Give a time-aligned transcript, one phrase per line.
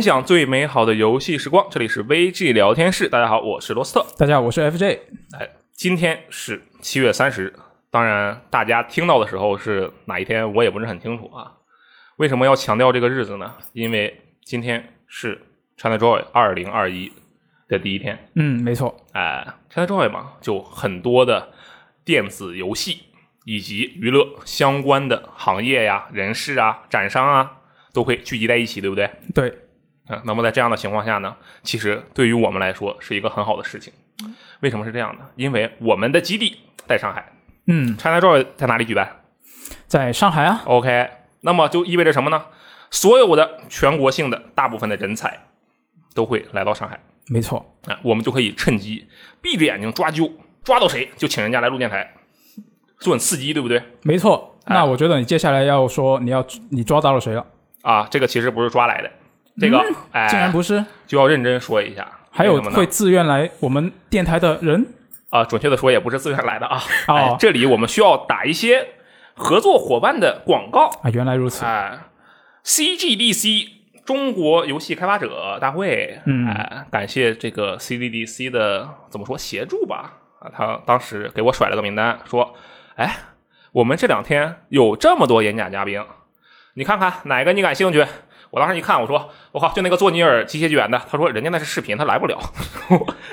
[0.00, 3.06] 分享最美好的游戏时光，这里是 VG 聊天室。
[3.06, 4.06] 大家好，我是罗斯特。
[4.16, 4.98] 大家好，我是 FJ。
[5.38, 7.52] 哎，今天是七月三十，
[7.90, 11.52] 当然大家听到的时候是哪一天，我也不是很清楚啊。
[12.16, 13.54] 为什么要强调这个日子呢？
[13.74, 15.38] 因为今天是
[15.76, 17.12] ChinaJoy 二零二一
[17.68, 18.18] 的第一天。
[18.36, 19.04] 嗯，没错。
[19.12, 21.50] 哎，ChinaJoy 嘛，就很多的
[22.06, 23.02] 电子游戏
[23.44, 27.58] 以及娱乐相关的行业呀、人士啊、展商啊，
[27.92, 29.10] 都会聚集在一起，对不对？
[29.34, 29.54] 对。
[30.10, 33.92] 啊，那么在这样的情况下呢，其实对于我们来说是一个很好的事情。
[34.60, 35.24] 为什么是这样的？
[35.36, 37.32] 因为我们的基地在上海。
[37.66, 39.22] 嗯，ChinaJoy 在哪里举办？
[39.86, 40.62] 在上海啊。
[40.64, 41.08] OK，
[41.42, 42.44] 那么就意味着什么呢？
[42.90, 45.46] 所有的全国性的大部分的人才
[46.14, 46.98] 都会来到上海。
[47.28, 47.64] 没错。
[47.86, 49.06] 啊，我们就可以趁机
[49.40, 50.32] 闭着眼睛抓阄，
[50.64, 52.12] 抓到谁就请人家来录电台，
[52.98, 53.80] 做很刺激，对不对？
[54.02, 54.58] 没错。
[54.64, 57.46] 哎那我觉得你接下来要说你要你抓到了谁了？
[57.82, 59.10] 啊，这个其实不是抓来的，
[59.60, 60.84] 这个、哎，竟然不是。
[61.06, 62.10] 就要认真说一下。
[62.32, 64.86] 还有什么呢会自愿来我们电台的人
[65.30, 66.80] 啊，准确的说也不是自愿来的啊。
[67.08, 68.86] 哦哎，这里我们需要打一些
[69.34, 70.86] 合作伙伴的广告。
[71.02, 71.64] 啊，原来如此。
[71.64, 71.98] 哎
[72.64, 73.68] ，CGDC
[74.04, 80.14] 中国游戏开发者大会，嗯哎，感谢这个 CGDC 的怎么说协助吧？
[80.40, 82.54] 啊，他当时给我甩了个名单，说，
[82.94, 83.16] 哎，
[83.72, 86.00] 我们这两天有这么多演讲嘉宾，
[86.74, 88.06] 你看看哪个你感兴趣？
[88.50, 92.38] 我当时一看，我说我靠，就那个做尼尔机械纪元的，他说人家那是视频，他来不了。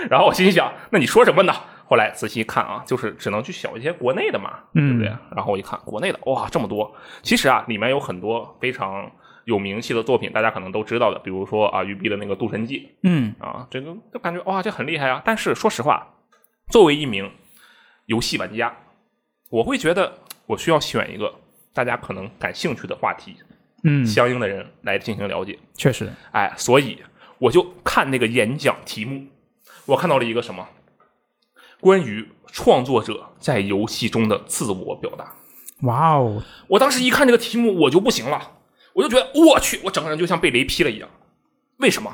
[0.09, 1.53] 然后我心想，那你说什么呢？
[1.85, 5.07] 后来仔细一看啊，就是只能去选一些国内的嘛，对不对？
[5.35, 6.93] 然后我一看国内的，哇，这么多！
[7.21, 9.09] 其实啊，里面有很多非常
[9.45, 15.22] 有名气的作品，大家可能都知道的，比如说啊，育碧的那个《渡神记嗯》啊，这个就感觉哇，这很厉害啊。
[15.23, 16.06] 但是说实话，
[16.69, 17.31] 作为一名
[18.07, 18.75] 游戏玩家，
[19.50, 20.13] 我会觉得
[20.45, 21.33] 我需要选一个
[21.73, 23.38] 大家可能感兴趣的话题，
[23.88, 25.58] 嗯，相应的人来进行了解。
[25.75, 26.12] 确实。
[26.31, 26.98] 哎，所以
[27.40, 29.25] 我就看那个演讲题目，
[29.86, 30.68] 我看到了一个什么，
[31.80, 35.34] 关于创作者在游戏中的自我表达。
[35.84, 38.58] 哇哦，我当时一看这个题目，我就不行了，
[38.94, 41.09] 我就觉得我去，我整个人就像被雷劈了一样。
[41.78, 42.14] 为什么？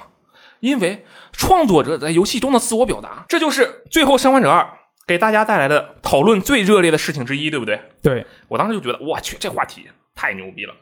[0.59, 4.61] 因为创作者在游戏中的自我表达，这就是《最后生还者二》
[5.05, 7.81] 给大家带来的讨论最热烈的事情之一，对不对？
[8.01, 10.73] 对，我当时就觉得，我去，这话题太牛逼了！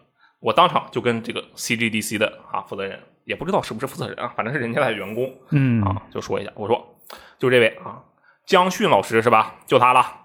[0.42, 7.00] 我当场就跟这个 CGDC 的啊负责人，也不知道是不是负责人啊，反正是人家的员工嗯啊，就说一下，我说
[7.40, 8.04] 就这位啊，
[8.46, 9.56] 江迅老师是吧？
[9.66, 10.18] 就他了。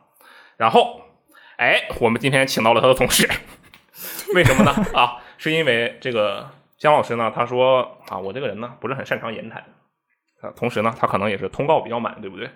[0.57, 1.03] 然后，
[1.59, 3.29] 哎，我们今天请到了他的同事，
[4.35, 4.73] 为什么呢？
[4.95, 9.63] 啊，是因为这个江老师呢，他说啊，我这个人呢不是很擅长言谈。
[10.41, 12.51] 啊，同时呢，他可能也是通告比较满，对不对？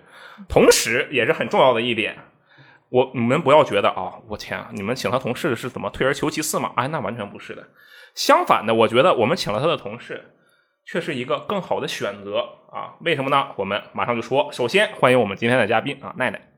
[0.47, 2.17] 同时也是很重要的一点，
[2.91, 6.73] 我你们不要觉得啊，我天啊，你们请他同事是怎么退而求其次嘛？
[6.75, 7.65] 哎，那完全不是的。
[8.13, 10.33] 相反的，我觉得我们请了他的同事，
[10.85, 12.95] 却是一个更好的选择啊。
[12.99, 13.47] 为什么呢？
[13.55, 14.51] 我们马上就说。
[14.51, 16.49] 首先欢迎我们今天的嘉宾啊，奈奈。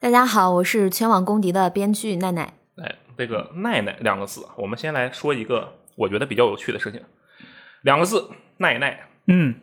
[0.00, 2.54] 大家好，我是全网公敌的编剧奈奈。
[2.82, 7.00] 哎，这个“奈奈”两个字，我们先来说一个我觉得比较有趣的事情。
[7.82, 8.28] 两个字
[8.58, 9.54] “奈奈嗯”，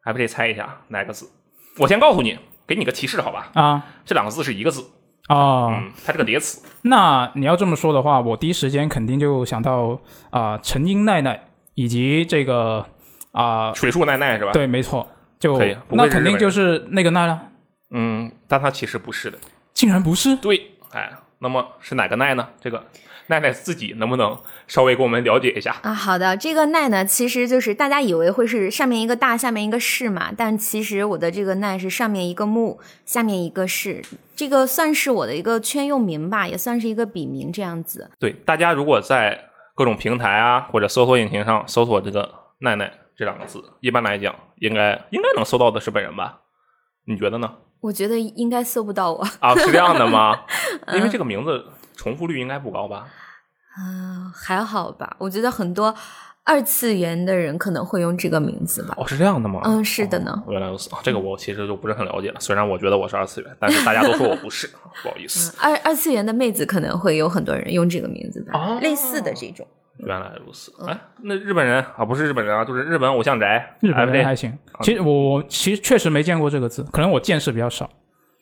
[0.00, 1.30] 还不得猜一下哪个字？
[1.76, 3.50] 我先告诉你，给你个提示，好吧？
[3.52, 4.82] 啊这两个字是一个字，
[5.28, 6.62] 啊，嗯，它是个叠词。
[6.82, 9.98] 那你要这么说的话，我第一时间肯定就想到
[10.30, 12.86] 啊，陈英奈奈以及这个
[13.32, 15.06] 啊，水树奈奈是吧？，对，没错，
[15.38, 15.58] 就
[15.90, 17.42] 那肯定就是那个奈了，
[17.90, 19.38] 嗯，但它其实不是的。
[19.74, 20.36] 竟然不是。
[20.36, 22.48] 对，哎，那么是哪个奈呢？
[22.60, 22.84] 这个
[23.26, 25.76] 奈奈自己能不能稍微给我们了解一下？
[25.82, 34.02] 啊，好的，这个奈呢，其实就是大家以为会是上面一个大，下面一个士嘛，但其实我的这个奈是上面一个木，下面一个士，
[34.34, 38.10] 这个算是我的一个圈用名吧，也算是一个笔名这样子。
[38.18, 46.40] 对，大家如果在各种平台啊或者搜索引擎上搜索这个奈奈这两个字，一般来讲应该应该能搜到的是本人吧？
[47.04, 47.52] 你觉得呢？
[47.86, 50.36] 我觉得应该搜不到我，啊，是这样的吗？
[50.92, 53.06] 因为这个名字重复率应该不高吧？
[53.76, 55.14] 啊，还好吧。
[55.20, 55.94] 我觉得很多
[56.42, 58.94] 二次元的人可能会用这个名字吧。
[58.98, 59.60] 哦，是这样的吗？
[59.64, 62.40] 嗯是的呢哦原来如此啊，这个我其实就不是很了解了。
[62.40, 64.66] 虽然我觉得我是二次元，但是大家都说我不是，
[65.04, 65.54] 不好意思。
[65.60, 69.64] 二二次元的妹子可能会有很多人用这个名字吧，哦类似的这种。
[69.98, 77.88] 原来如此，哎，那日本人啊，不是日本人啊，就是日本偶像宅，日本哎还行，其实我我其实确实没见过这个字，可能我见识比较少。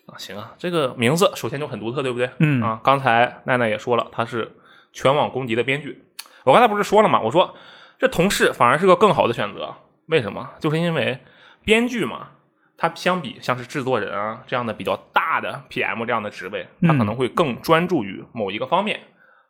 [0.06, 2.28] 啊，行啊，这个名字首先就很独特，对不对？
[2.38, 4.50] 嗯啊，刚才奈奈也说了，他是
[4.92, 6.04] 全网公敌的编剧。
[6.44, 7.20] 我刚才不是说了吗？
[7.20, 7.54] 我说
[7.98, 9.74] 这同事反而是个更好的选择，
[10.06, 10.50] 为什么？
[10.58, 11.18] 就是因为
[11.64, 12.28] 编剧嘛，
[12.76, 19.00] 他相比像是制作人啊这样的比较大的 PM 这样的职位，他可能会更专注于某一个方面，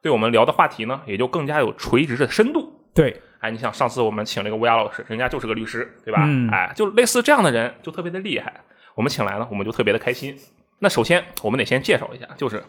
[0.05, 2.79] 对我们聊的话题呢也就更加有垂直的深度。
[2.93, 6.23] 对，哎，你想上次我们请了一个乌鸦老师，人家就是个律师，对吧？
[6.27, 8.53] 嗯哎，就类似这样的人就特别的厉害，
[8.95, 10.37] 我们请来呢，我们就特别的开心。
[10.81, 12.63] 那首先我们得先介绍一下，就是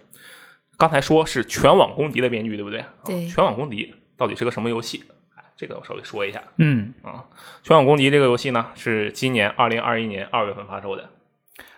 [0.78, 2.80] 刚才说是全网公敌的编剧，对不对？
[2.80, 5.04] 啊对全网公敌到底是个什么游戏？
[5.36, 6.42] 哎，这个我稍微说一下。
[6.56, 7.26] 嗯啊，
[7.64, 11.10] 全网公敌这个游戏呢，是今年二零二一年二月份发售的，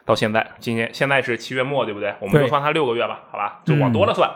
[0.06, 2.14] 到现在，今年现在是七月末，对不对？
[2.22, 4.30] 我们就算它六个月吧，好吧，就往多了算，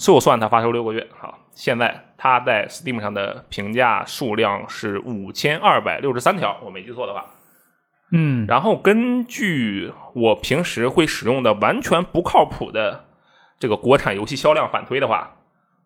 [0.00, 1.06] 就算它发售六个月。
[1.18, 7.26] 好，现在它在 Steam 上的评价数量是五千二百六十三条，我没记错的话。
[8.10, 13.04] 嗯，然后根据我平时会使用的完全不靠谱的
[13.58, 15.36] 这个国产游戏销量反推的话，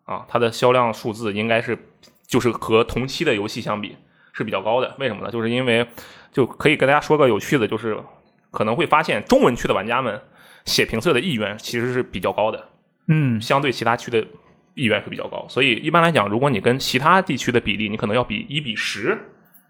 [0.05, 1.77] 啊，它的销量数字应该是
[2.25, 3.97] 就是和同期的游戏相比
[4.31, 4.95] 是比较高的。
[4.97, 5.29] 为什么呢？
[5.29, 5.85] 就是因为
[6.31, 8.01] 就可以跟大家说个有趣的，就是
[8.49, 10.21] 可能会发现中文区的玩家们
[10.63, 12.69] 写评测的意愿其实是比较高的，
[13.07, 14.25] 嗯相对其他区的
[14.73, 15.45] 意愿会比较高。
[15.47, 19.17] 所以一般来讲，如果你跟其他地区的比例，你可能要比一比十，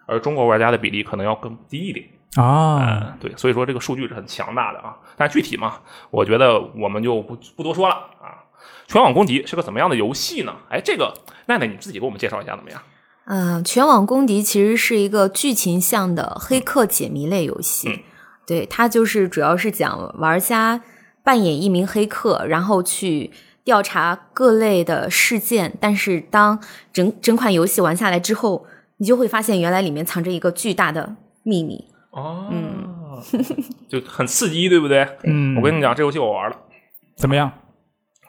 [0.05, 2.05] 而中国玩家的比例可能要更低一点。
[2.35, 4.95] 啊，嗯，对，所以说这个数据是很强大的啊。
[5.17, 5.79] 但具体嘛，
[6.11, 8.43] 我觉得我们就不不多说了啊。
[8.87, 10.53] 全网公敌是个怎么样的游戏呢？
[10.69, 11.13] 哎，这个
[11.47, 12.81] 奈奈你自己给我们介绍一下怎么样？
[13.27, 17.89] 嗯、全网公敌其实是一个剧情向的黑客解谜类游戏。
[17.89, 17.99] 嗯
[18.47, 20.79] 对，它就是主要是讲玩家
[21.25, 23.31] 扮演一名黑客，然后去
[23.65, 25.73] 调查各类的事件。
[25.81, 26.57] 但是当
[26.93, 28.65] 整整款游戏玩下来之后，
[28.97, 31.83] 你就会发现原来里面藏着一个巨大的秘密。
[32.11, 32.47] 哦，
[33.89, 35.05] 就很刺激，对不对？
[35.23, 36.55] 嗯，我跟你讲，这游戏我玩了，
[37.17, 37.51] 怎么样？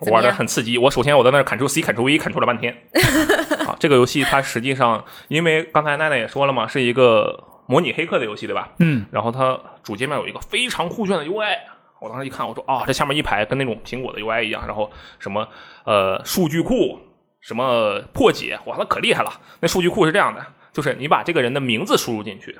[0.00, 0.76] 我玩的很刺激。
[0.76, 2.74] 我首先我在那儿 Ctrl C Ctrl V Ctrl 了半天。
[3.66, 8.72] 啊，这个游戏它实际上，因为刚才奈奈也说了嘛，是一个模拟黑客的游戏，对吧？
[8.78, 11.56] 嗯然后它主界面有一个非常酷炫的 UI，
[11.98, 15.48] 我当时一看，我说啊、这下面一排跟那种苹果的 UI 一样，然后什么
[15.84, 17.00] 呃数据库，
[17.40, 19.40] 什么破解，哇，那可厉害了。
[19.60, 22.58] 那数据库是这样的，就是你把这个人的名字输入进去，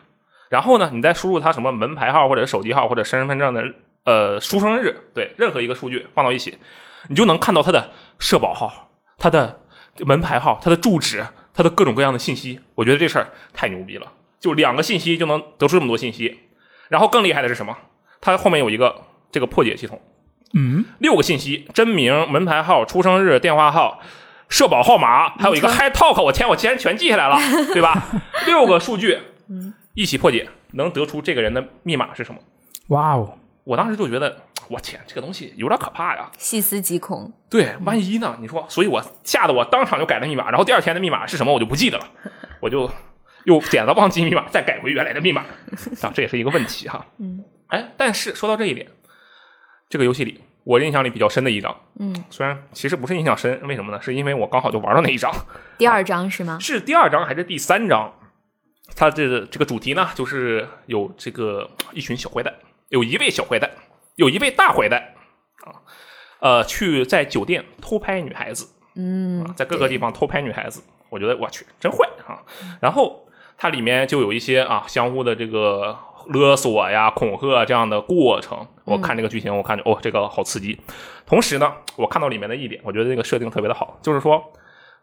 [0.48, 3.62] 然后呢，你再输入他什么门牌号或者手机号或者身份证的
[4.04, 6.56] 呃出生日，对，任何一个数据放到一起，
[7.08, 9.60] 你就能看到他的社保号、他的
[9.98, 12.60] 门牌号、他的住址、他的各种各样的信息。
[12.74, 16.40] 我觉得这事儿太牛逼了，就两个信息就能得出这么多信息。
[16.88, 17.76] 然后更厉害的是什么？
[18.20, 19.02] 它后面有一个
[19.36, 20.00] 这个破解系统，
[20.54, 24.00] 嗯，六个信息：真名、门牌号、出生日、电话号、
[24.48, 26.22] 社保号码，还有一个 Hi Talk。
[26.22, 27.38] 我天，我竟然全记下来了，
[27.74, 28.02] 对吧？
[28.46, 29.18] 六个数据，
[29.92, 32.40] 一起破解，能得出这个人的密码是什么？
[32.86, 34.34] 哇哦，我当时就觉得，
[34.68, 36.30] 我天，这个东西有点可怕呀。
[36.38, 38.38] 细思极恐，对，万一呢？
[38.40, 42.08] 你说，所以我吓得我当场就改了密码，然后第二天的密码是什么我就不记得了，
[42.60, 42.90] 我就
[43.44, 45.42] 又点了忘记密码，再改回原来的密码
[46.00, 47.04] 啊，这也是一个问题哈。
[47.18, 48.86] 嗯，哎，但是说到这一点，
[49.88, 54.02] 这个游戏里我印象里比较深的一章，嗯，虽然其实不是印象深，为什么呢？
[54.02, 55.32] 是因为我刚好就玩到那一章，
[55.78, 56.58] 第二章是吗？
[56.60, 58.12] 是第二章还是第三章？
[58.94, 62.52] 它这个这个主题呢，就是有这个一群小坏蛋，
[62.88, 63.70] 有一位小坏蛋，
[64.14, 65.00] 有一位大坏蛋
[65.64, 65.74] 啊，
[66.40, 72.42] 呃，去在酒店偷拍女孩子，嗯啊，在各个地方偷拍女孩子，我觉得我去真坏啊。
[72.80, 75.96] 然后它里面就有一些啊相互的这个
[76.28, 78.66] 勒索呀、恐吓这样的过程。
[78.84, 80.78] 我看这个剧情，我看着哦，这个好刺激。
[81.26, 84.42] 同时呢，我看到里面的一点，我觉得这个设定特别的好，就是说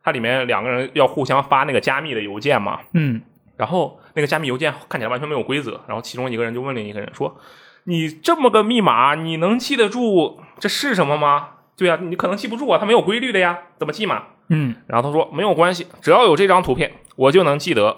[0.03, 3.21] 它里面两个人要互相发那个加密的邮件嘛，嗯
[3.55, 7.37] 然后那个加密邮件看起来完全没有规则，然后其中一个人就问另一个人说
[7.85, 14.23] ：“你这么个密码，你能记得住这是什么吗？”对呀、你可能记不住啊，它没有规律的呀，怎么记嘛？
[14.49, 17.95] 嗯然后他说没有关系，只要有这张图片，我就能记得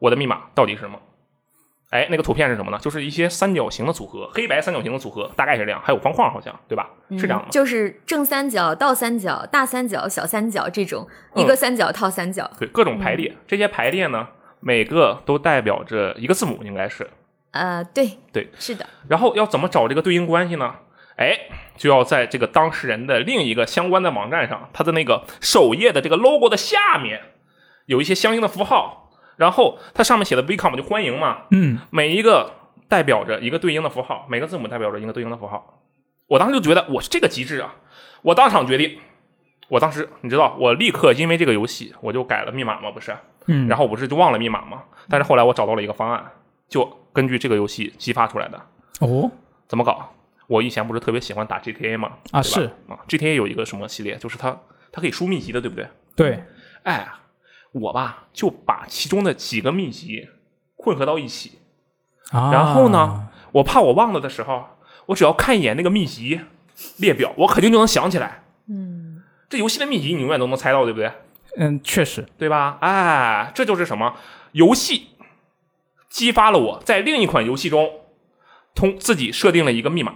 [0.00, 0.98] 我的密码到底是什么。
[1.94, 2.78] 哎，那个图片是什么呢？
[2.78, 6.90] 就是一些三角形的组合，黑白三角形的组合，大概是这样，还有方框，好像对吧？
[7.10, 7.46] 是这样的吗？
[7.46, 12.50] 嗯就是正三角、倒三角、大三角、小三角这种，嗯一个三角套三角。
[12.58, 14.26] 对，各种排列，这些排列呢，
[14.58, 17.08] 每个都代表着一个字母，应该是。
[17.52, 20.74] 呃，对对，是的，然后要怎么找这个对应关系呢？
[21.16, 21.38] 哎，
[21.76, 27.20] 就要在这个当事人的另一个相关的网站上，它的那个首页的这个 logo 的下面
[27.86, 29.03] 有一些相应的符号，
[29.36, 32.50] 然后它上面写的 “welcome” 就欢迎嘛，嗯每一个
[32.88, 35.80] 代表着一个对应的符号，每个字母代表着一个对应的符号。
[36.26, 37.74] 我当时就觉得我是这个极致啊，
[38.22, 38.98] 我当场决定，
[39.68, 43.14] 我当时你知道，我立刻因为这个游戏我就改了密码嘛，不是？
[43.46, 44.82] 嗯，然后我不是就忘了密码嘛？
[45.08, 46.24] 但是后来我找到了一个方案，
[46.68, 48.60] 就根据这个游戏激发出来的。
[49.00, 49.30] 哦
[49.68, 50.10] 怎么搞？
[50.46, 52.12] 我以前不是特别喜欢打 GTA 吗？
[52.24, 54.56] 对吧啊是啊，GTA 有一个什么系列，就是它
[54.92, 55.86] 它可以输秘籍的，对不对？
[56.14, 56.44] 对，
[56.84, 57.06] 哎，
[57.74, 60.28] 我吧就把其中的几个秘籍
[60.76, 61.58] 混合到一起，
[62.30, 64.64] 啊，然后呢，我怕我忘了的时候，
[65.06, 66.40] 我只要看一眼那个秘籍
[66.98, 68.44] 列表，我肯定就能想起来。
[68.68, 71.12] 嗯，这游戏的秘籍你永远都能猜到，对不对？
[71.56, 72.78] 嗯，确实，对吧？
[72.80, 74.14] 哎，这就是什么
[74.52, 75.08] 游戏
[76.08, 77.90] 激发了我在另一款游戏中
[78.74, 80.14] 通自己设定了一个密码，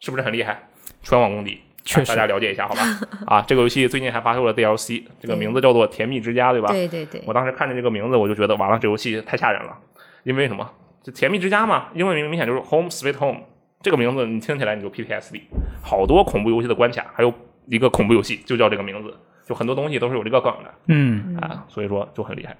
[0.00, 0.68] 是不是很厉害？
[1.02, 2.82] 全网公敌，确实大家了解一下好吧？
[3.26, 6.68] 啊，这个游戏最近还发售了 DLC，这个名字叫做《甜蜜之家》，对吧？
[6.68, 9.76] 对对对，我当时看见这个名字，我就觉得完了，这游戏太吓人了。
[10.24, 10.68] 因为什么？
[11.02, 13.40] 就甜蜜之家嘛，英文名明显就是 Home Sweet Home。
[13.80, 15.40] 这个名字你听起来你就 PTSD，
[15.82, 17.34] 好多恐怖游戏的关卡，还有
[17.66, 19.12] 一个恐怖游戏就叫这个名字，
[19.44, 22.56] 就很多东西都是有这个梗的嗯啊，所以说就很厉害。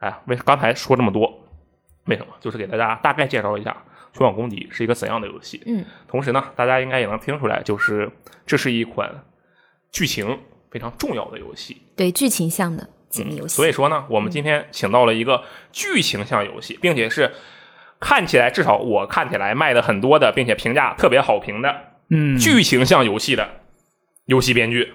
[0.00, 1.32] 哎，为刚才说这么多，
[2.06, 2.32] 为什么？
[2.40, 3.70] 就是给大家大概介绍一下
[4.16, 5.62] 《全网公敌》是一个怎样的游戏。
[5.66, 8.10] 嗯，同时呢，大家应该也能听出来，就是
[8.46, 9.24] 这是一款
[9.92, 10.38] 剧情
[10.70, 11.82] 非常重要的游戏。
[11.94, 13.54] 对剧情向的解密游戏。
[13.56, 17.30] 所以说呢，我们今天请到了一个剧情向游戏，并且是
[18.00, 21.74] 看起来至少我看起来卖的很多的，并且评价特别好评的
[22.08, 23.48] 嗯，剧情向游戏的
[24.26, 24.92] 游戏编剧。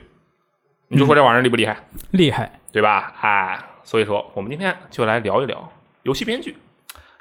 [0.88, 1.78] 你就说这玩意儿厉不厉害，
[2.12, 3.16] 厉害，对吧？
[3.22, 5.72] 哎，所以说我们今天就来聊一聊
[6.04, 6.58] 游戏编剧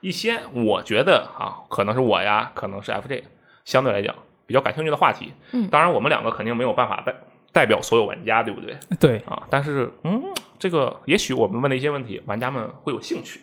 [0.01, 3.23] 一些我觉得啊，可能是我呀，可能是 FJ
[3.65, 4.15] 相对来讲
[4.47, 5.33] 比较感兴趣的话题。
[5.53, 7.15] 嗯当然我们两个肯定没有办法代
[7.53, 8.77] 代表所有玩家，对不对？
[8.99, 10.23] 对，啊，但是嗯，
[10.59, 13.41] 这个也许我们问的一些问题，玩家们会有兴趣，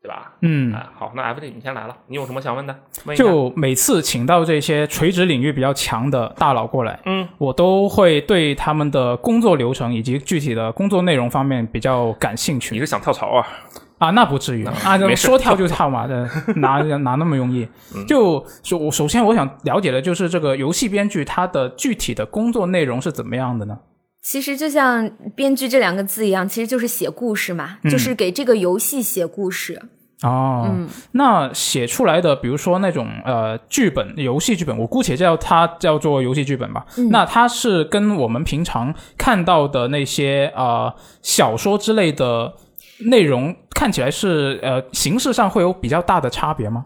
[0.00, 0.34] 对吧？
[0.40, 0.72] 嗯。
[0.72, 2.74] 哎，好，那 FJ 你先来了，你有什么想问的？
[3.04, 13.46] 问就每次请到这些垂直领域比较强的大佬过来，嗯，我都会对他们的工作流程以及具体的工作内容方面比较感兴趣你是想跳槽啊？
[14.00, 14.10] 啊。
[14.10, 16.14] 那不至于啊，说跳就跳嘛，这
[16.54, 17.68] 哪哪那么容易？
[17.94, 23.78] 嗯就首首先我想了解的就是这个游戏编剧他的具体的工作内容是怎么样的呢？
[24.22, 29.80] 其实就像编剧这两个字一样，其实就是写故事嘛，就是给这个游戏写故事。
[30.22, 36.84] 哦，嗯那写出来的，比如说那种呃剧本、游戏剧本，我姑且叫它叫做游戏剧本吧。
[36.98, 42.52] 嗯那它是跟我们平常看到的那些呃小说之类的
[43.06, 46.84] 内容看起来是呃形式上会有比较大的差别吗？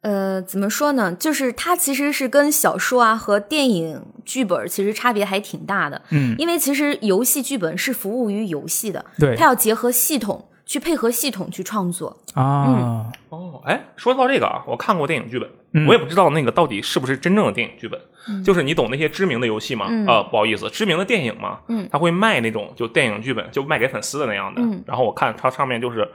[0.00, 1.12] 呃，怎么说呢？
[1.12, 6.00] 就是它其实是跟小说啊和电影剧本其实差别还挺大的。
[6.10, 12.16] 嗯，因为其实游戏剧本是服务于游戏的，对它要结合系统去配合系统去创作。
[12.34, 17.98] 啊，哦，哎，说到这个啊，我看过电影剧本，嗯我也不知道那个到底是不是真正的电影剧本。
[18.44, 19.86] 就是你懂那些知名的游戏吗？
[19.88, 24.60] 嗯呃，不好意思，知名的电影吗，嗯，他会卖那种就电影剧本，就卖给粉丝的那样的。
[24.60, 26.06] 嗯然后我看它上面就是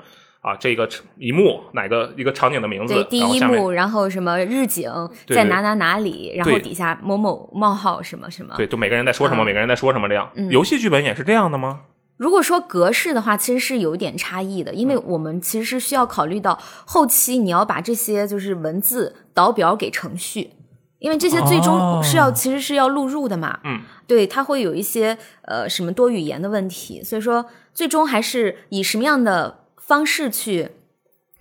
[0.42, 4.92] 啊，这个一幕哪个一个场景的名字，对，第一幕，然后什么日景
[5.26, 8.54] 在哪哪哪里，然后底下某某冒号什么什么。
[8.58, 10.30] 对，就每个人在说什么，嗯每个人在说什么这样。
[10.36, 11.80] 嗯游戏剧本也是这样的吗？
[12.24, 20.52] 如果说格式的话，其实是有一点差异的，因嗯为我们其实是需要考虑到后期你要把这些就是文字导表给程序，
[21.00, 23.60] 因为这些最哦终是要、其实是要录入的嘛。
[23.66, 30.72] 嗯，对，它会有一些呃什么多语言的问题，所以说最终还是以什么样的方式去。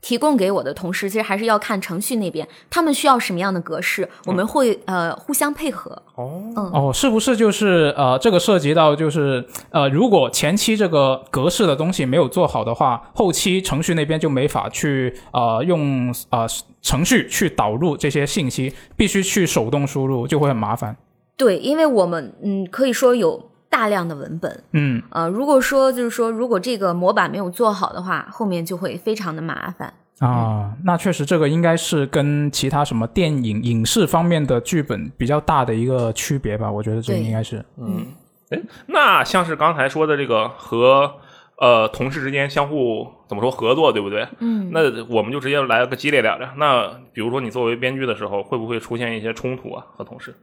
[0.03, 5.91] 提供给我的同时，其实还是要看程序那边，他们需要什么样的格式，我们会呃互相配合。
[6.17, 16.47] 哦，哦，是不是就是呃，这个涉及到就是呃，如果前期这个格式的东西没有做好的话，后期程序那边就没法去呃用呃
[16.83, 20.97] 程序去导入这些信息，必须去手动输入，就会很麻烦。
[21.37, 29.95] 对，因为我们嗯可以说有大量的文本，嗯，呃，如果说就是说，如果这个模板没有做好的话，后面就会非常的麻烦。
[30.19, 37.65] 啊，那确实这个应该是跟其他什么电影影视方面的剧本比较大的一个区别吧，我觉得这个应该是。
[37.79, 38.07] 嗯，
[38.51, 41.11] 哎，那像是刚才说的这个和
[41.57, 44.29] 呃同事之间相互怎么说合作，对不对？
[44.41, 46.51] 嗯，那我们就直接来个激烈点的。
[46.59, 49.87] 那比如说你作为编剧的时候，会不会出现一些冲突啊？
[49.97, 50.37] 和同事？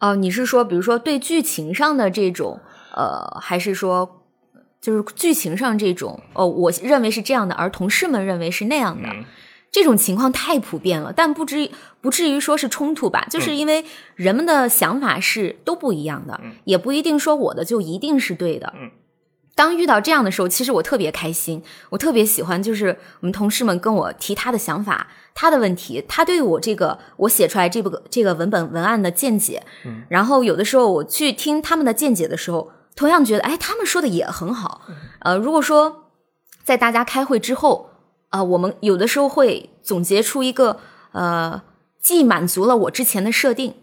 [0.00, 2.58] 哦，你是说，比如说对剧情上的这种，
[2.96, 4.24] 呃，还是说
[4.80, 9.24] 就是剧情上这种，哦，我认为是这样的，而同事们认为是那样的，嗯
[9.72, 13.24] 这种情况太普遍了，但不至于不至于说是冲突吧？
[13.30, 13.84] 就是因为
[14.16, 18.72] 人们的想法是都不一样的，嗯也不一定说我的就一定是对的。
[18.76, 18.90] 嗯
[19.54, 29.62] 当遇到这样的时候，其实我特别开心，我特别喜欢，就是我们同事们跟我提他的想法、他的问题，他对我这个我写出来这个这个文本文案的见解。
[29.84, 34.82] 嗯然后有的时候我去听他们的见解的时候，同样觉得，哎，他们说的也很好。
[35.20, 36.10] 呃，如果说
[36.64, 37.90] 在大家开会之后，
[38.30, 40.78] 啊、我们有的时候会总结出一个
[41.12, 41.62] 呃，
[42.00, 43.74] 既满足了我之前的设定，嗯，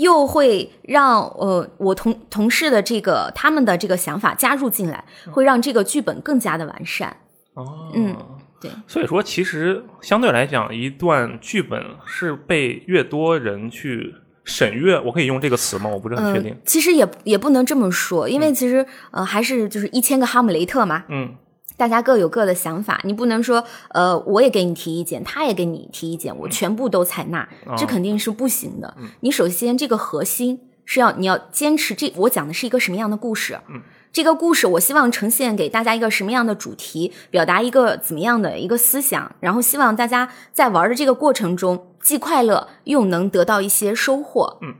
[0.00, 7.16] 又会让呃我同同事的这个他们的这个想法加入进来，会让这个剧本更加的完善。
[7.54, 8.16] 哦，嗯，
[8.60, 8.70] 对。
[8.86, 14.14] 所以说，其实相对来讲，一段剧本是被越多人去
[14.44, 15.90] 审阅，我可以用这个词吗？
[15.90, 16.52] 我不是很确定。
[16.52, 21.34] 嗯，其实也也不能这么说，因为其实、呃还是就是一千个哈姆雷特嘛，嗯，
[21.80, 28.94] 大家各有各的想法，你不能说呃我也给你提意见，他也给你提意见，我全部都采纳，这肯定是不行的。
[29.20, 33.80] 你首先这个核心是要你要坚持这我讲的是一个什么样的故事，嗯。
[34.12, 44.58] 这个故事，我希望呈现给大家一个什么样的主题，表达一个怎么样的一个思想，然后希望大家在玩的这个过程中既快乐又能得到一些收获。
[44.62, 44.74] 嗯，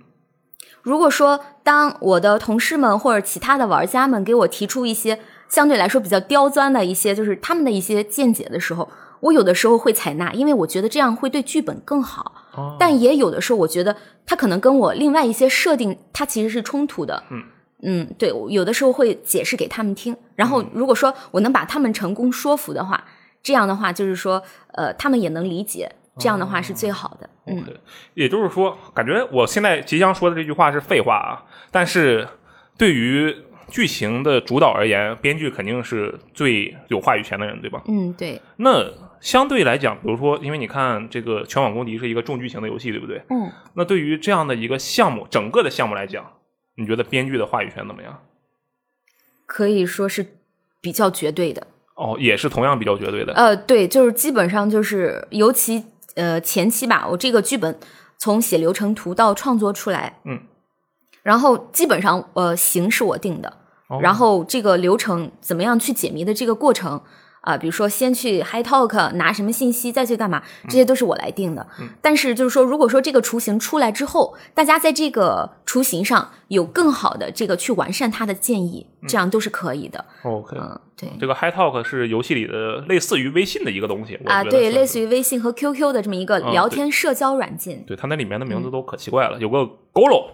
[0.83, 8.88] 如果说当我的同事们或者其他的玩家们给我提出一些相对来说比较刁钻的一些，就是他们的一些见解的时候，
[9.21, 12.33] 我有的时候会采纳，因为我觉得这样会对剧本更好。
[12.54, 17.23] 哦但也有的时候，我觉得他可能跟我另外一些设定，它其实是冲突的。
[17.30, 17.45] 嗯
[17.83, 20.16] 嗯，对，有的时候会解释给他们听。
[20.35, 23.02] 然后，如果说我能把他们成功说服的话，
[23.42, 24.42] 这样的话就是说，
[24.75, 27.30] 呃，他们也能理解，这样的话是最好的。
[27.47, 27.64] 嗯，
[28.12, 32.28] 也就是说，感觉我现在即将说的这句话是废话啊，但是
[32.76, 33.35] 对于
[33.71, 37.83] 剧情的主导而言，编剧肯定是最有话语权的人，对吧？
[37.87, 38.85] 嗯，对，那
[39.21, 43.23] 相对来讲，比如说，因为你看这个《全网公敌》是一个重剧情的游戏，对不对？
[43.31, 46.33] 嗯，那对于这样的一个项目，整个的项目来讲，
[46.77, 48.21] 你觉得编剧的话语权怎么样？
[49.47, 50.39] 可以说是
[50.81, 51.67] 比较绝对的。
[51.97, 53.35] 哦，也是同样比较绝对的。
[53.35, 55.85] 呃，对，就是基本上就是，尤其
[56.15, 57.79] 呃前期吧，我这个剧本
[58.17, 60.41] 从写流程图到创作出来，嗯，
[61.23, 63.59] 然后基本上呃形是我定的，
[63.90, 63.99] 哦。
[64.00, 67.02] 然后这个流程怎么样去解谜的这个过程
[67.42, 71.66] 啊、比如说先去 High Talk 拿什么信息，再去干嘛，这些都是我来定的。
[72.02, 80.04] 但是就是说，如果说这个雏形出来之后，大家在这个雏形上有更好的这个去完善它的建议，这样都是可以的。
[80.23, 81.09] OK，、嗯，对。
[81.18, 87.82] 这个 Hi Talk 是游戏里的类似于微信的一个东西啊，对，类似于于微信和 QQ 的这么一个聊天社交软件。
[87.86, 89.60] 对它那里面的名字都可奇怪了，有个
[89.95, 90.26] Golo，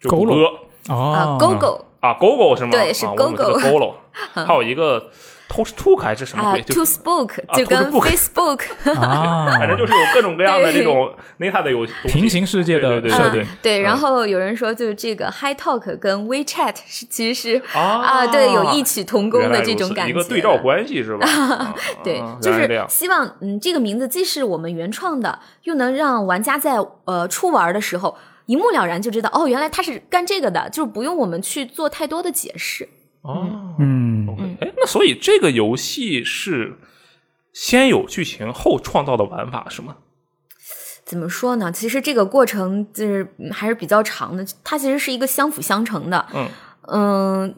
[0.00, 1.12] 就谷 Golo 歌哦。
[1.12, 2.70] 啊，GoGo 啊，GoGo 是吗？
[2.72, 3.94] 对是啊、我们是个 Gogo Golo，
[4.46, 5.08] 还有一个
[5.48, 8.62] Toast Took 还是什么啊鬼？，To Spoke 啊就跟 Facebook
[8.98, 13.16] 啊，反正就是有各种各样的这种 Neta 的游戏平行世界的对对对。
[13.16, 13.44] 设定。
[13.62, 13.98] 对对，然嗯。
[13.98, 17.80] 后有人说，就是这个 Hi Talk 跟 WeChat 是其实是啊。
[17.80, 21.24] 啊，对，有异曲同工的这种感觉，一个对照关系是吧？
[21.28, 28.16] 啊 对啊，就是希望嗯，这个名字既是我们原创的，又能让玩家在呃初玩的时候
[28.52, 32.86] 一目了然就知道，哦，原来他是干这个的，就是不用我们去做太多的解释。
[33.22, 33.74] 哦。
[33.78, 36.78] 嗯，OK，哎，那所以这个游戏是
[37.54, 39.96] 先有剧情后创造的玩法是吗？
[41.06, 41.72] 怎么说呢？
[41.72, 46.26] 其实这个过程就是嗯还是比较长的，它其实是一个相辅相成的。
[46.34, 46.48] 嗯
[46.88, 47.54] 嗯，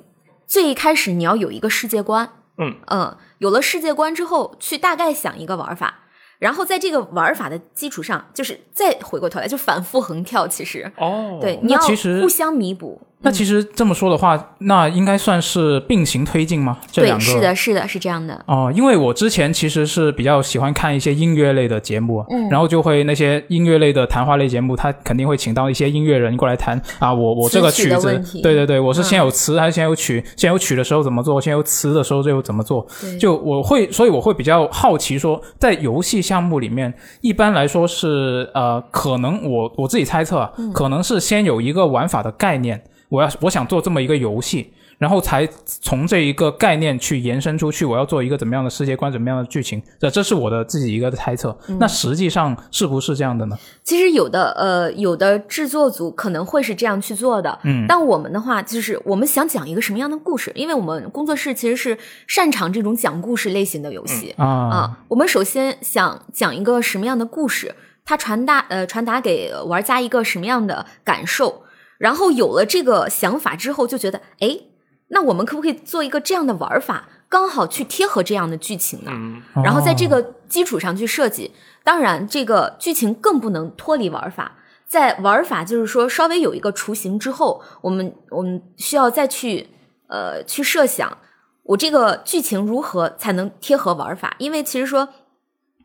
[0.47, 6.04] 最一开始你要有一个世界观，嗯嗯，有了世界观之后，去大概想一个玩法，
[6.45, 10.47] 然后在这个玩法的基础上，就是再回过头来就反复横跳。
[10.47, 13.01] 其实，哦，对，你要其实互相弥补。
[13.25, 16.79] 那其实这么说的话，那应该算是并行推进吗？
[16.93, 18.41] 这两对，个是的，是的，是这样的。
[18.47, 30.23] 哦，因为我之前其实是比较喜欢看一些音乐类的节目，嗯然后就会那些音乐类的谈话类节目，他肯定会请到一些音乐人过来谈啊，我我这个曲曲子对对对，我是先嗯有词还是先有曲？
[30.37, 31.41] 先有曲的时候怎么做？
[31.41, 32.87] 先有词的时候就怎么做？
[33.19, 42.83] 就我会，所以我会比较好奇说，在游戏项目里面，一般来说是呃，可能我我自己猜测啊，嗯可能是先有一个玩法的概念，
[43.15, 44.73] 我要我想做这么一个游戏。
[44.97, 51.55] 然后才从这一个概念去延伸出去，我要做一个怎么样的世界观，怎么样的剧情，这这是我的自己一个猜测。
[51.67, 53.59] 嗯那实际上是不是这样的呢？
[53.83, 61.99] 其实有的呃，有的制作组可能会是这样去做的，嗯但我们的话就是我们想讲一个什么样的故事，因为我们工作室其实是
[62.29, 64.99] 擅长这种讲故事类型的游戏、啊啊。
[65.09, 67.75] 我们首先想讲一个什么样的故事，
[68.05, 71.64] 它传达呃传达给玩家一个什么样的感受，
[72.05, 74.61] 然后有了这个想法之后，就觉得哎，
[75.09, 79.11] 那我们可不可以做一个这样的玩法，刚好去贴合这样的剧情呢？
[79.15, 81.53] 嗯然后在这哦个基础上去设计。
[81.83, 84.57] 当然，这个剧情更不能脱离玩法。
[84.87, 89.69] 在玩法就是说稍微有一个雏形之后，我们我们需要再去
[90.09, 91.17] 呃去设想，
[91.63, 94.35] 我这个剧情如何才能贴合玩法？
[94.39, 95.09] 因为其实说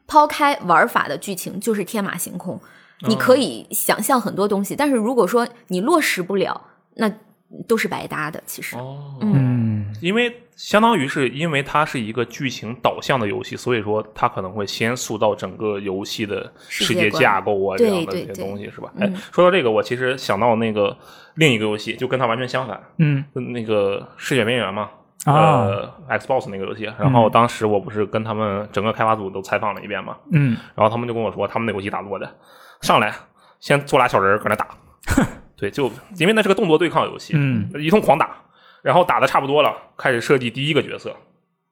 [0.05, 2.59] 抛开玩法的剧情就是天马行空，
[3.07, 6.61] 你可以想象很多东西，但是如果说你落实不了，
[6.95, 7.11] 那
[7.67, 8.41] 都是白搭的。
[8.45, 9.69] 其实，哦，嗯。
[10.01, 18.91] 因为相当于是因为它是一个剧情导向的游戏，所以说它可能会先塑造整个游戏的世界架构啊，这样的这些东西是吧？
[18.95, 20.95] 嗯哎，说到这个，我其实想到那个
[21.35, 23.25] 另一个游戏，就跟它完全相反，嗯。
[23.33, 24.89] 那个《世界边缘》嘛。
[25.25, 25.33] 啊。
[25.33, 30.55] 呃，Xbox 那个游戏，然后当时我不是跟他们整个开发组都采访了一遍嘛，嗯。
[30.75, 32.31] 然后他们就跟我说，他们那游戏咋做的，
[32.81, 33.13] 上来
[33.59, 34.67] 先做俩小人儿搁那打，
[35.57, 38.29] 对，就因为那是个动作对抗游戏，嗯，一通狂打，
[38.81, 41.15] 然后打的差不多了，开始设计第一个角色。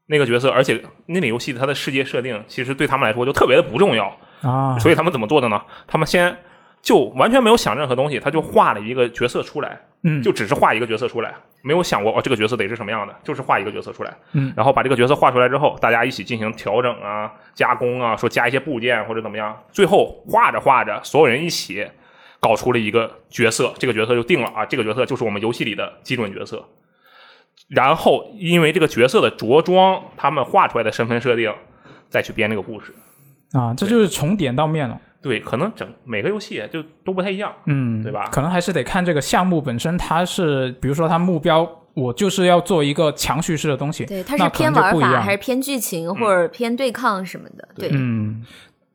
[0.09, 5.61] 那个角色，而且那个游戏它的世界设定其实对他们来说就特别的不重要，啊，所以他们怎么做的呢？
[5.85, 6.37] 他们先
[6.81, 11.33] 就完全没有想任何东西，他就画了一个角色出来，嗯，就只是画一个角色出来，
[11.63, 21.85] 没有想过哦这个角色得是什么样的，就是画一个角色出来，嗯，然后把这个角色画出来之后，大家一起进行调整啊、加工啊，说加一些部件或者怎么样，最后画着画着，所有人一起
[22.39, 26.63] 搞出了一个角色，这个角色就定了啊，这个角色就是我们游戏里的基准角色。
[27.67, 31.51] 然后因为这个角色的着装，他们画出来的身份设定，
[32.07, 32.93] 再去编这个故事。
[33.53, 35.01] 啊，这就是从点到面了。
[35.27, 37.53] 对，可能整每个游戏就都不太一样。
[37.65, 47.67] 嗯，对吧可能还是得看这个项目本身，它是比如说它目标，我就是要做一个强叙事的东西，对，它是偏玩法还是偏剧情或者偏对抗什么的？
[47.75, 48.45] 对，嗯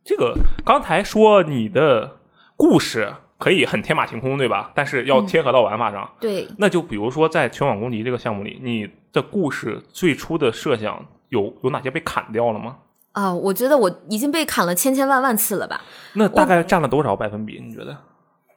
[0.05, 2.19] 这个刚才说你的
[2.57, 4.73] 故事可以很天马行空，对吧？
[4.75, 6.09] 但是要贴合到玩法上。
[6.21, 12.77] 对，那就比如说在全网攻击这个项目里，你的故事最初的设想有有哪些被砍掉了吗？
[13.13, 15.83] 啊、我觉得我已经被砍了千千万万次了吧？
[16.15, 17.61] 那大概占了多少百分比？
[17.61, 17.97] 你觉得？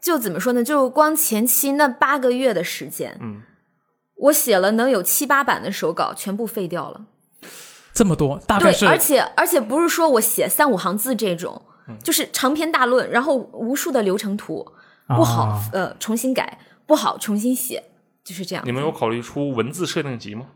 [0.02, 0.64] 就怎么说呢？
[0.64, 3.42] 就光前期那八个月的时间，嗯，
[4.16, 7.02] 我写了能有七八版的手稿，全部废掉了。
[7.94, 14.66] 这么多，大概对，而且而且不是说我写三五行字这种，嗯就是长篇大论，然后无数的流程图，
[15.08, 17.84] 不好、啊呃重新改，不好重新写，
[18.24, 18.64] 就是这样。
[18.66, 20.48] 你们有考虑出文字设定集吗？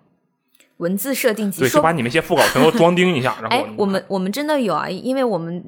[0.79, 5.63] 文字设定集对，就说把你那些副稿全都装订一下， 然后哎，我们我们真的有啊，因为我们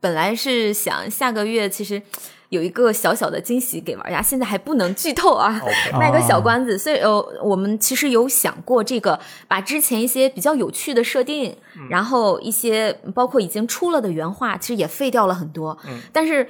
[0.00, 2.02] 本来是想下个月其实
[2.48, 5.60] 有一个小小的惊喜给玩家，现在还不能剧透啊
[5.98, 6.76] 卖个小关子。
[6.76, 11.56] 所以呃，我们其实有想过这个，把之前一些比较有趣的设定，
[11.88, 15.78] 然后一些包括已经出了的原画，其实也废掉了很多。
[15.86, 16.46] 嗯但是。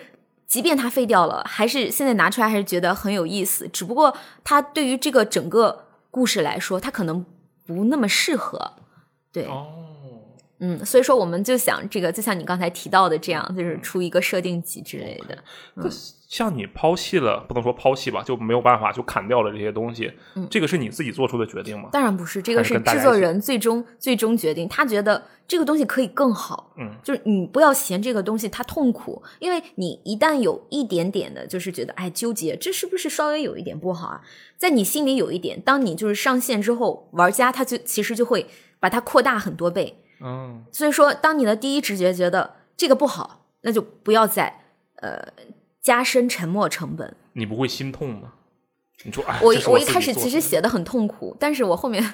[0.48, 3.68] 即便它废掉了，还是现在拿出来还是觉得很有意思。
[3.68, 7.22] 只不过它对于这个整个故事来说，它可能
[7.68, 8.58] 不那么适合。
[9.30, 9.66] 对，哦，
[10.60, 15.38] 嗯，所以说我们就想这个，就像你刚才提到的这样，就是出一个设定集之类的。
[15.74, 15.84] 那
[16.28, 21.88] 像你抛弃了，不能说抛弃吧，就没有办法就砍掉了这些东西，嗯这个是你自己做出的决定吗？
[21.90, 26.74] 当然不是，这个是是制作人最终最终决定，他觉得这个东西可以更好。
[26.76, 34.20] 嗯，就是你不要嫌这个东西它痛苦，因为你一旦有一点点的，就是觉得哎纠结，这是不是稍微有一点不好啊？
[34.58, 38.46] 在你心里有一点，当你就是上线之后，玩家他就其实就会
[38.78, 40.04] 把它扩大很多倍。
[40.20, 44.60] 嗯，所以说，当你的第一直觉觉得这个不好，那就不要再
[44.96, 45.26] 呃
[45.88, 47.16] 加深沉没成本。
[47.32, 48.32] 你不会心痛吗？
[49.04, 52.04] 你说，哎，我我一开始其实写的很痛苦，但是我后面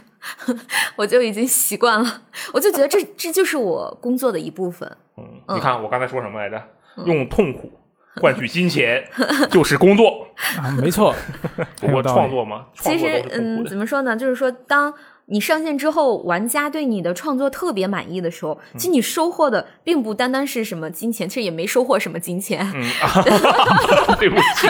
[0.94, 4.88] 我就已经习惯了，我就觉得这这就是我工作的一部分。
[5.16, 6.62] 嗯，你看我刚才说什么来着？
[7.04, 7.72] 用痛苦
[8.20, 9.04] 换取金钱
[9.50, 11.12] 就是工作，啊，没错，
[11.82, 14.16] 我创作嘛，其实嗯，怎么说呢？
[14.16, 14.94] 就是说，当
[15.26, 24.68] 你上线之后，玩家对你的创作特别满意的时候，嗯其实你收获的并不单单是什么金钱，其实也没收获什么金钱，嗯啊， 对不起，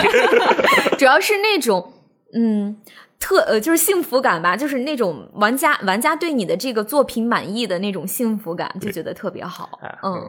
[0.97, 1.93] 主要是那种
[2.33, 2.77] 嗯。
[3.17, 9.79] 特呃，就是幸福感吧，就是那种玩家玩家对你的这个作品满意的那种幸福感，就觉得特别好。
[9.81, 10.21] 哎，嗯，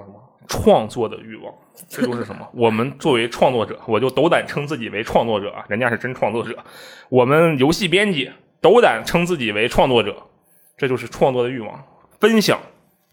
[0.46, 1.52] 创作的欲望，
[1.88, 2.48] 这就是什么？
[2.54, 6.56] 我们作为创作者，我就斗胆称自己为创作者啊，人家是真创作者。
[7.08, 8.30] 我们游戏编辑
[8.66, 10.16] 斗胆称自己为创作者，
[10.76, 11.84] 这就是创作的欲望，
[12.20, 12.58] 分享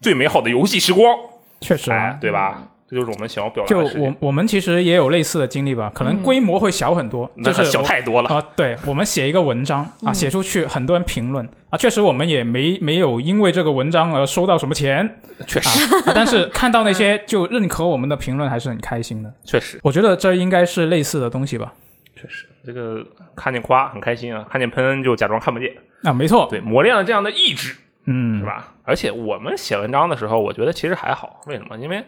[0.00, 1.16] 最美好的游戏时光，
[1.60, 2.70] 确实啊哎，对吧？
[2.90, 4.00] 这就是我们想要表达就的就。
[4.00, 8.28] 我我们其实也有类似的经历吧，可能规模会小很多，那就是小太多了。
[8.28, 19.32] 啊、对我们写一个文章啊，写出去很多人评论啊，确实我们也没没有因为这个文章而收到什么钱确实，啊，但是看到那些就认可我们的评论还是很开心的。
[19.44, 21.72] 确实，我觉得这应该是类似的东西吧？
[22.14, 25.76] 确实，这个看见夸很开心啊，看见喷就假装看不见。
[26.02, 28.44] 啊，没错，对，磨练了这样的意志，嗯，是？
[28.44, 28.74] 吧？
[28.84, 31.76] 而且我们写文章的时候，我觉得其实还好，为什么？
[31.78, 32.04] 因为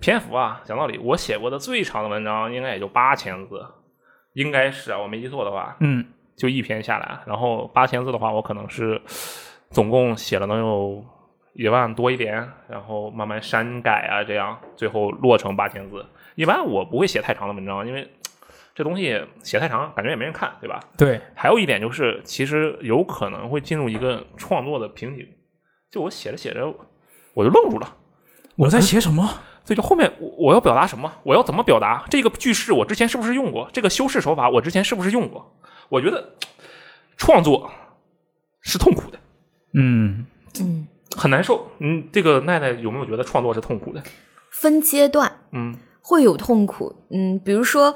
[0.00, 3.64] 篇幅啊，讲道理，我写过的最长的文章应该也就八千字，
[4.34, 6.04] 应该是啊，我没记错的话，嗯，
[6.36, 9.00] 就一篇下来，然后八千字的话，我可能是
[9.70, 11.04] 总共写了能有
[11.52, 16.04] 一万多一点，然后慢慢删改啊，这样最后落成八千字。
[16.34, 18.06] 一般我不会写太长的文章，因为
[18.76, 20.78] 这东西写太长，感觉也没人看，对吧？
[20.98, 25.26] 对，还有一点就是，其实有可能会进入一个创作的瓶颈，
[25.90, 26.66] 就我写着写着，
[27.32, 27.96] 我就愣住了。
[28.56, 29.26] 我在写什么？
[29.64, 31.10] 所以就后面我我要表达什么？
[31.22, 32.04] 我要怎么表达？
[32.10, 33.66] 这个句式我之前是不是用过？
[33.72, 35.58] 这个修饰手法我之前是不是用过？
[35.88, 36.34] 我觉得
[37.16, 37.70] 创作
[38.60, 39.18] 是痛苦的，
[39.72, 40.26] 嗯，
[40.60, 40.86] 嗯，
[41.16, 41.66] 很难受。
[41.78, 44.02] 嗯，这个奈奈有没有觉得创作是痛苦的？
[44.50, 46.94] 分阶段嗯会有痛苦。
[47.10, 47.94] 嗯，比如说，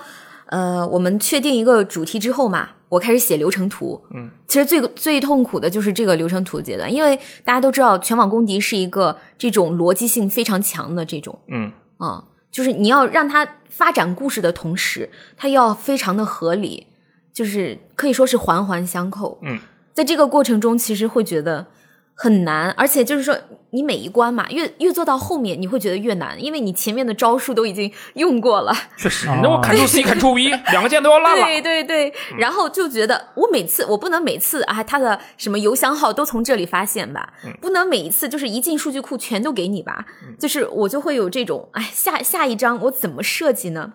[0.51, 4.03] 呃，我们确定一个主题之后嘛，我开始写流程图。
[4.13, 16.89] 嗯，其实最最痛苦的就是这个流程图阶段，因为大家都知道，全网公敌是一个这种逻辑性非常强的这种，嗯啊、就是你要让它发展故事的同时，它要非常的合理，
[17.33, 19.39] 就是可以说是环环相扣。
[19.43, 19.61] 嗯，
[19.93, 21.69] 在这个过程中，其实会觉得
[22.15, 23.35] 很难，而且就是说，
[23.71, 28.75] 你每一关嘛，越越做到后面，你会觉得越难，因为你前面的招数都已经用过了。
[28.99, 31.47] 确实，那我 Ctrl C Ctrl V 两个键都要烂了。
[31.47, 40.05] 对对对，然后就觉得我每次我不能每次啊，他的什么邮箱号都从这里发现吧，不能每一次就是一进数据库全都给你吧，
[40.39, 43.95] 就是我就会有这种哎下下一章我怎么设计呢？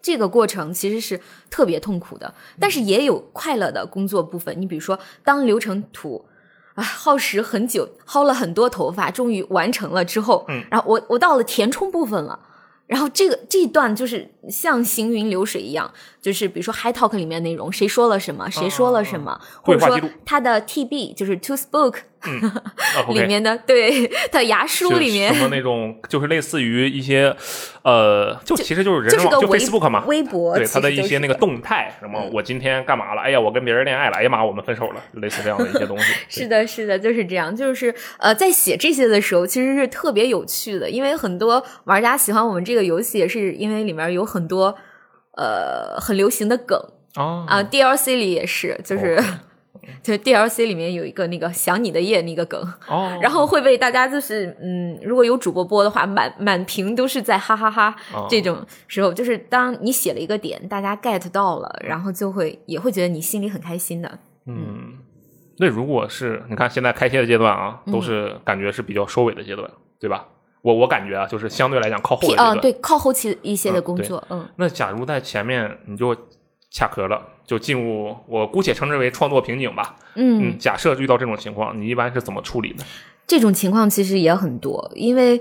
[0.00, 4.54] 这个过程其实是特别痛苦的，但是也有快乐的工作部分。
[4.60, 6.24] 你比如说，当流程图
[6.78, 12.38] 啊耗时很久，薅了很多头发，终于完成了之后，嗯然后我我到了填充部分了。
[12.86, 21.94] 然后这个这一段就是像行云流水一样，就是比如说 High Talk 里面内容，谁说了什么，谁说了什么，或者说录它的 TB 就是 Tooth Book
[23.14, 27.34] 里面的，对他牙书里面什么那种，就是类似于一些，
[27.82, 33.22] 呃，就其实就是人就 Facebook 嘛，微博，对他的一些那个动态，什么我今天干嘛了？
[33.22, 36.04] 哎呀，我跟别人恋爱了，哎呀妈，我们分手了，类似这样的一些东西。
[36.28, 37.54] 是的，是的，就是这样。
[37.54, 44.76] 就是呃，在写这些的时候，其实是特别有趣的，因为很多玩家喜欢我们这个游戏，也是因为里面有很多
[45.36, 46.78] 呃很流行的梗。
[47.16, 47.44] 哦。
[47.48, 49.24] 啊、DLC 里也是，就是、哦。
[50.02, 58.26] 就是 DLC 里面有一个那个想你的夜那个梗，哦， 然后会被大家就是嗯，如果有主播播的话，满满屏都是在哈哈哈哦。
[58.28, 64.18] 这种时候，就是当你写了一个点，大家 get 到了，然后就会也会觉得你心里很开心的。
[64.46, 64.98] 嗯，
[65.58, 70.26] 那如果是你看现在开贴的阶段啊，都是感觉是比较收尾的阶段，对吧？
[70.62, 72.60] 我我感觉啊，就是相对来讲靠后的阶啊，段。
[72.60, 76.14] 对，靠后期一些的工作，嗯那假如在前面你就
[76.76, 79.96] 卡壳了，就进入我姑且称之为创作瓶颈吧。
[80.14, 82.84] 嗯，嗯，假设遇到这种情况，你一般是怎么处理的？
[83.26, 85.38] 这种情况其实也很多，因为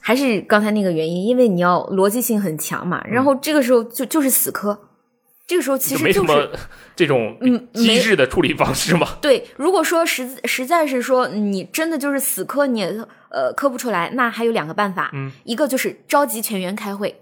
[0.00, 4.78] 还是刚才那个原因，因为你要逻辑性很强嘛，然后这个时候就就是死磕，
[5.46, 6.48] 这个时候其实就是没什么
[6.94, 9.18] 这种嗯机没智的处理方式吗？
[9.20, 17.20] 对，如果说实实在是说你真的就是死磕，你也呃磕不出来，那还有两个办法，嗯一个就是召集全员开会，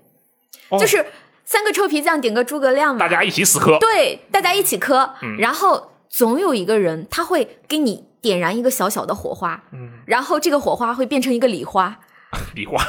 [0.68, 1.06] 哦就是
[1.44, 3.78] 三个臭皮匠顶个诸葛亮嘛，大家一起死磕。
[3.80, 11.98] 对，大家一起磕，嗯然后总有一个人他会给你点燃一个小小的火花，嗯，然后这个火花会变成一个礼花，
[12.54, 12.84] 笔画。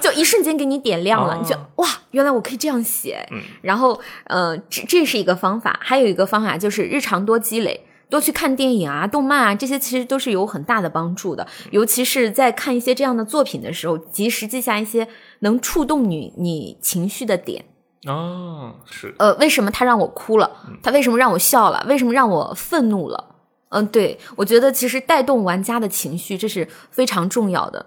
[0.00, 3.26] 就一瞬间给你点亮了，哦你就哇，原来我可以这样写。
[3.30, 7.84] 嗯然后呃，这这是一个方法，还有一个方法就是日常多积累。
[8.10, 11.46] 多去看电影啊、动漫啊，这些其实都是有很大的帮助的。
[11.70, 15.08] 尤其是在看一些这样的作品的时候，及时记下一些
[15.40, 17.64] 能触动你你情绪的点。
[18.06, 19.14] 哦，是。
[19.18, 20.50] 呃，为什么他让我哭了？
[20.68, 21.84] 嗯他为什么让我笑了？
[21.88, 23.34] 为什么让我愤怒了？
[23.70, 27.84] 嗯，对，我觉得其实带动玩家的情绪，这是非常重要的。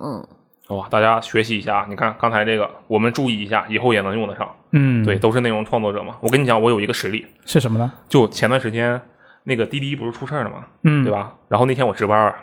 [0.00, 0.26] 嗯
[0.70, 4.48] 哇，大家学习一下，你看刚才这个，我们注意一下，以后也能用得上。
[4.72, 6.16] 嗯，对，，都是内容创作者嘛。
[6.20, 7.92] 我跟你讲，我有一个实例，是什么呢？
[8.08, 9.00] 就前段时间
[9.44, 10.64] 那个滴滴不是出事儿了吗？
[10.82, 11.12] 嗯，对？
[11.12, 11.34] 吧？
[11.48, 12.38] 然后那天我值班儿，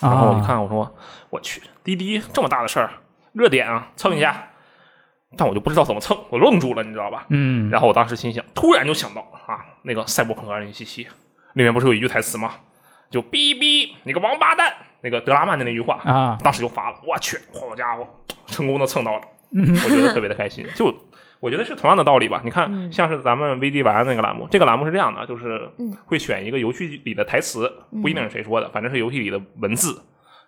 [0.00, 0.94] 然后我一啊，看，我说
[1.30, 2.90] 我去，滴滴这么大的事儿，
[3.32, 4.48] 热点啊，蹭一下。
[5.36, 7.26] 但我就不知道怎么蹭，我愣住了，你知道吧？
[7.28, 10.84] 嗯，然后我当时心想，突然就想到啊，那个《赛博朋克2077》
[11.54, 12.52] 里面不是有一句台词吗？
[13.10, 18.06] 就哔哔，你个王八蛋，那个德拉曼的那句话，啊，当时就发了，我去，好家伙，
[18.46, 20.64] 成功的蹭到了，嗯我觉得特别的开心。
[20.76, 20.94] 就
[21.44, 22.40] 我觉得是同样的道理吧。
[22.42, 27.70] 你看，像是咱们 VD 玩那个栏目，这个栏目是这样的，就是嗯会选一个游戏里的台词，
[28.02, 30.00] 不一定是谁说的，反正是游戏里的文字，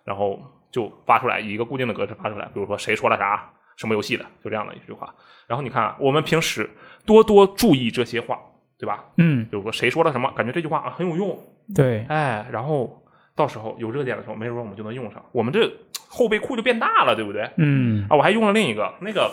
[0.03, 2.45] 然后就发出来，以一个固定的格式发出来。
[2.45, 5.13] 比如说谁说了啥，什么游戏的，就这样的一句话。
[5.45, 6.67] 然后你看，我们平时
[7.05, 8.39] 多多注意这些话，
[8.79, 9.05] 对吧？
[9.17, 11.37] 嗯，比如说谁说了什么，感觉这句话啊很有用，
[11.75, 13.03] 对，哎，然后
[13.35, 15.71] 到时候有热点的时候，没准我们就能用上，我们这
[16.09, 17.47] 后备库就变大了，对不对？
[17.57, 19.31] 嗯，啊，我还用了另一个，那个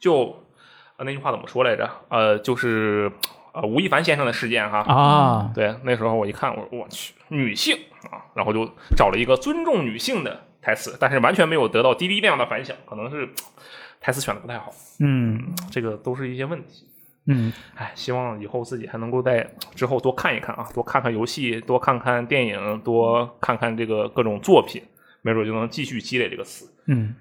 [0.00, 0.51] 就呃
[1.04, 1.88] 那句话怎么说来着？
[2.08, 3.10] 呃，就是
[3.52, 4.78] 呃吴亦凡先生的事件哈。
[4.80, 7.76] 啊，对，那时候我一看，我说我去女性
[8.10, 13.28] 啊，然后就找了一个尊重女性的台词，但是完全没有得到滴滴那样的反响，可能是
[14.00, 16.88] 台词选的不太好，嗯，这个都是一些问题。
[17.26, 24.82] 嗯，哎，希望以后自己还能够在之后多看一看啊，多看看游戏，多看看电影，多看看这个各种作品，
[25.20, 26.68] 没准就能继续积累这个词。
[26.88, 27.14] 嗯，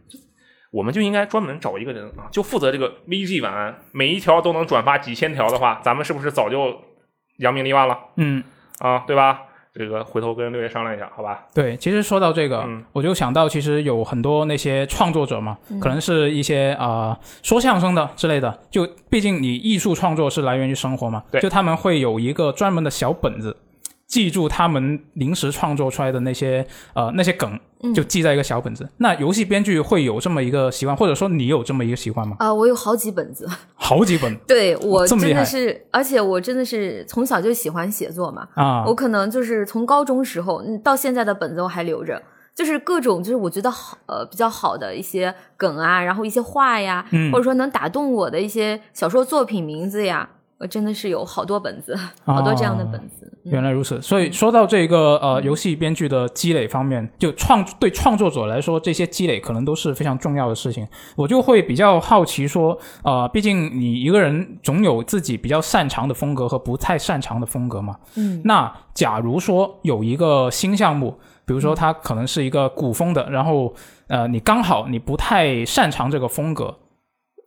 [0.71, 6.75] 我们就应该专门找一个人啊，就负责这个 VG 晚安，每一条都能转发几千条的话，咱们是不是早就
[7.38, 8.43] 扬名立万了嗯，
[8.79, 9.03] 啊？
[9.05, 9.41] 对吧？
[9.73, 11.45] 这个回头跟六爷商量一下，好吧？
[11.53, 18.60] 对，其实说到这个，嗯我就想到，其实有很多那些创作者嘛，可能是一些啊、呃说相声的之类的。
[18.69, 23.55] 就毕竟你艺术创作是来源于生活嘛，对就他们会有一个专门的小本子，
[24.12, 27.58] 记住他们临时创作出来的那些呃那些梗，
[27.95, 28.89] 就记在一个小本子。
[28.97, 32.36] 那游戏编剧会有这么一个习惯，或者说你有这么一个习惯吗？
[32.39, 34.36] 啊、我有好几本子，好几本？
[34.45, 38.84] 对我真的是，而且我真的是从小就喜欢写作嘛，啊。
[38.86, 42.21] 我可能就是从高中时候嗯到现在的本子我还留着，
[42.54, 47.32] 就是各种就是我觉得好呃比较好的一些梗啊，然后一些话呀，嗯。
[47.32, 50.28] 或者说能打动我的一些小说作品名字呀，
[50.62, 53.26] 我真的是有好多本子，好多这样的本子。
[53.26, 60.88] 嗯原来如此，所以说到这个呃游戏编剧的积累方面，就创对创作者来说，这些积累可能都是非常重要的事情。
[61.15, 67.97] 我就会比较好奇说，呃，毕竟你一个人总有自己比较擅长的风格和不太擅长的风格嘛。
[68.15, 73.74] 嗯，那假如说有一个新项目，比如说它可能是一个古风的，然后
[74.06, 76.78] 呃你刚好你不太擅长这个风格，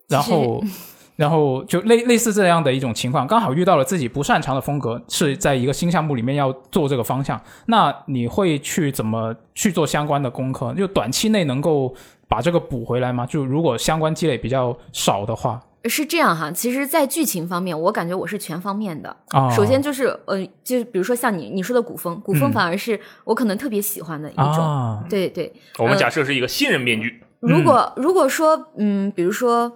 [0.09, 0.61] 然后。
[1.17, 10.73] 然后就类类似这样的一种情况，刚好遇到了自己不擅长的风格，是在一个新项目里面要做这个方向，那你会去怎么去做相关的功课？
[10.75, 11.95] 就短期内能够
[12.27, 13.25] 把这个补回来吗？
[13.27, 19.15] 就如果相关积累比较少的话，是这样哈，其实，在剧情方面，我感觉我是全方面的。
[19.29, 24.47] 啊，首先就是呃，就是比如说像你你说的古风，古风嗯反而是我可能特别喜欢的一种。
[24.47, 29.71] 啊，对对，我们假设是一个新人编剧，如果、如果说嗯，比如说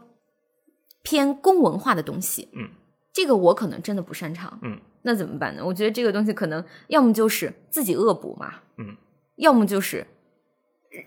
[1.09, 2.68] 偏公文化的东西，嗯，
[3.14, 5.62] 这个我可能真的不擅长，嗯，那怎么办呢？
[5.64, 8.94] 我觉得这个东西可能要么就是自己恶补嘛，嗯，
[9.37, 10.07] 要么就是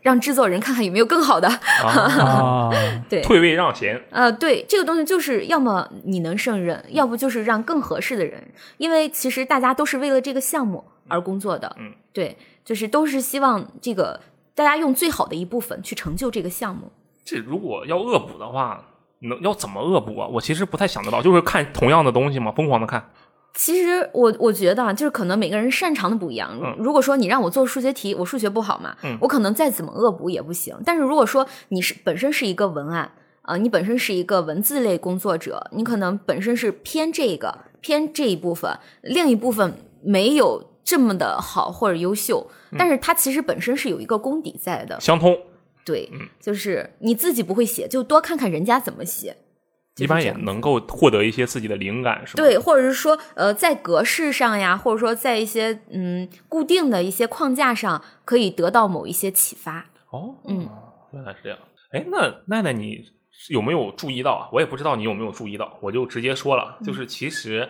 [0.01, 1.47] 让制作人看看有没有更好的，
[1.85, 2.71] 啊，
[3.07, 12.35] 对，退位让贤，呃，对，这个东西就是要么你能胜任，要不就是让更合适的人，因为其实大家都是为了这个项目而工作的，嗯，对，
[12.65, 14.19] 就是都是希望这个
[14.55, 16.91] 大家用最好的一部分去成就这个项目。
[17.23, 18.87] 这如果要恶补的话，
[19.21, 20.27] 能要怎么恶补啊？
[20.27, 23.09] 我其实不太想得到，就是看同样的东西嘛，疯狂的看。
[23.53, 26.57] 其实我我觉得啊，就是可能每个人擅长的不一样。
[26.63, 30.73] 嗯如果说你让我做数学题，我数学不好嘛，嗯我可能再怎么恶补也不行。
[30.85, 44.97] 但是如果说你是本身是一个文案啊、呃你本身是一个文字类工作者，你可能本身是偏这个偏这一部分，另一部分没有这么的好或者优秀，嗯但是它其实本身是有一个功底在的。
[45.01, 45.37] 相通，
[45.83, 49.37] 对，嗯就是你自己不会写，就多看看人家怎么写。
[49.93, 52.41] 就是一般也能够获得一些自己的灵感，是吧？
[52.41, 59.91] 对，或者是说，呃，在格式上呀，或者说在一些嗯固定的一些框架上，可以得到某一些启发。
[60.11, 60.69] 哦，嗯，
[61.11, 61.59] 原来是这样。
[61.91, 63.03] 哎，那奈奈你
[63.49, 64.49] 有没有注意到啊？
[64.53, 67.67] 我也不知道你有没有注意到，我就直接说了，就是其实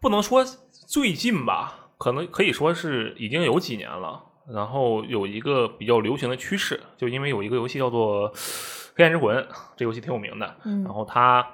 [0.00, 0.44] 不能说
[0.88, 4.20] 最近吧，可能可以说是已经有几年了。
[4.48, 8.32] 然后有一个比较流行的趋势，就因为有一个游戏叫做
[8.96, 9.36] 《黑暗之魂》，
[9.76, 10.56] 这游戏挺有名的。
[10.64, 11.46] 嗯然后它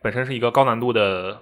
[0.00, 1.40] 本身是一个高难度的，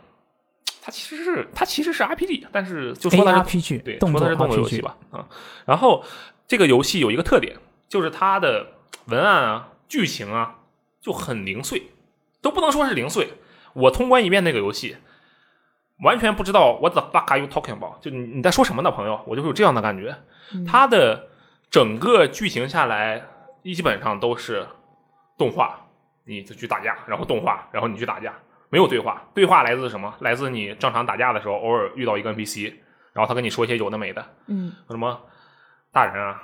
[0.82, 5.28] 它其实是它其实是 RPG，但是就说它是 ARPG 对，说它是动作游戏吧，啊、
[5.66, 6.04] 然后
[6.46, 7.56] 这个游戏有一个特点，
[7.88, 8.66] 就是它的
[9.06, 10.58] 文案啊、剧情啊
[11.00, 11.84] 就很零碎，
[12.42, 13.34] 都不能说是零碎。
[13.72, 14.96] 我通关一遍那个游戏，
[16.02, 19.20] 完全不知道 what the fuck are you talking about，就你你在说什么呢，朋友？
[19.26, 20.16] 我就是有这样的感觉。
[20.66, 21.28] 它的
[21.70, 23.22] 整个剧情下来，
[23.62, 24.66] 基本上都是
[25.38, 25.78] 动画，
[26.24, 28.34] 你就去打架，然后动画，然后你去打架，
[28.68, 29.22] 没有对话。
[29.34, 30.14] 对话来自什么？
[30.20, 32.74] 来自你正常打架的时候，偶尔遇到一个 NPC，
[33.12, 35.20] 然后他跟你说一些有的没的，嗯说什么
[35.92, 36.42] 大人啊，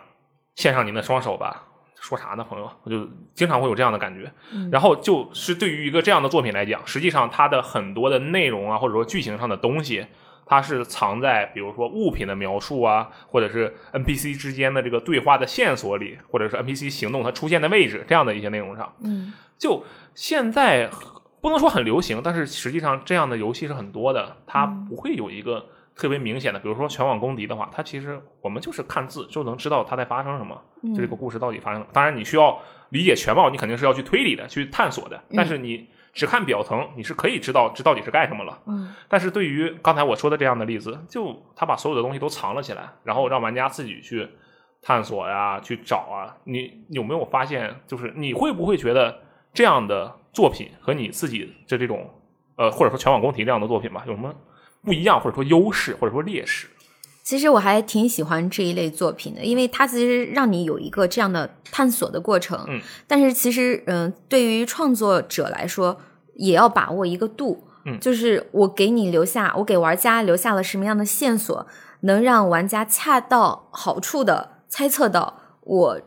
[0.55, 1.66] 献上您的双手吧。
[2.07, 2.71] 说啥呢，朋友？
[2.85, 4.31] 我就经常会有这样的感觉。
[4.53, 10.07] 嗯然后就是对于一个这样的作品来讲，实际上它的很多的内容啊，或者说剧情上的东西，
[10.47, 18.95] 它是藏在比如说物品的描述啊，或者是 NPC 之间的这个对话的线索里，或者是 NPC 行动它出现的位置这样的一些内容上。
[19.03, 19.83] 嗯就
[20.15, 20.89] 现在
[21.41, 25.67] 不能说很流行，但是实际上这样的游戏是很多的，它不会有一个
[25.97, 30.63] 特别明显的，比如说全网公敌的话，它其实我们就是看字就能知道它在发生什么，
[30.95, 31.87] 就这个故事到底发生了。
[31.93, 32.59] 当然，你需要
[32.91, 35.19] 理解全貌，你肯定是要去推理的，去探索的。
[35.35, 38.59] 但是你只看表层，你是可以知道这到底是干什么了。
[38.67, 44.29] 嗯但是对于刚才我说的这样的例子，就他把所有的东西都藏了起来，然后让玩家自己去
[44.83, 46.37] 探索呀、去找啊。
[46.45, 49.19] 你有没有发现，就是你会不会觉得
[49.55, 52.11] 这样的作品和你自己的这种
[52.57, 54.35] 呃，或者说全网公敌这样的作品吧，有什么
[54.87, 56.69] 不一样，或者说优势，或者说劣势？
[57.23, 62.65] 其实我还挺喜欢这一类作品的，因为它其实让你有一个这样的探索的过程。
[62.69, 65.99] 嗯，但是其实，嗯、对于创作者来说，
[66.37, 67.65] 也要把握一个度。
[67.89, 71.67] 嗯就是我给你留下，我给玩家留下了什么样的线索，
[72.01, 76.01] 能让玩家恰到好处的猜测到我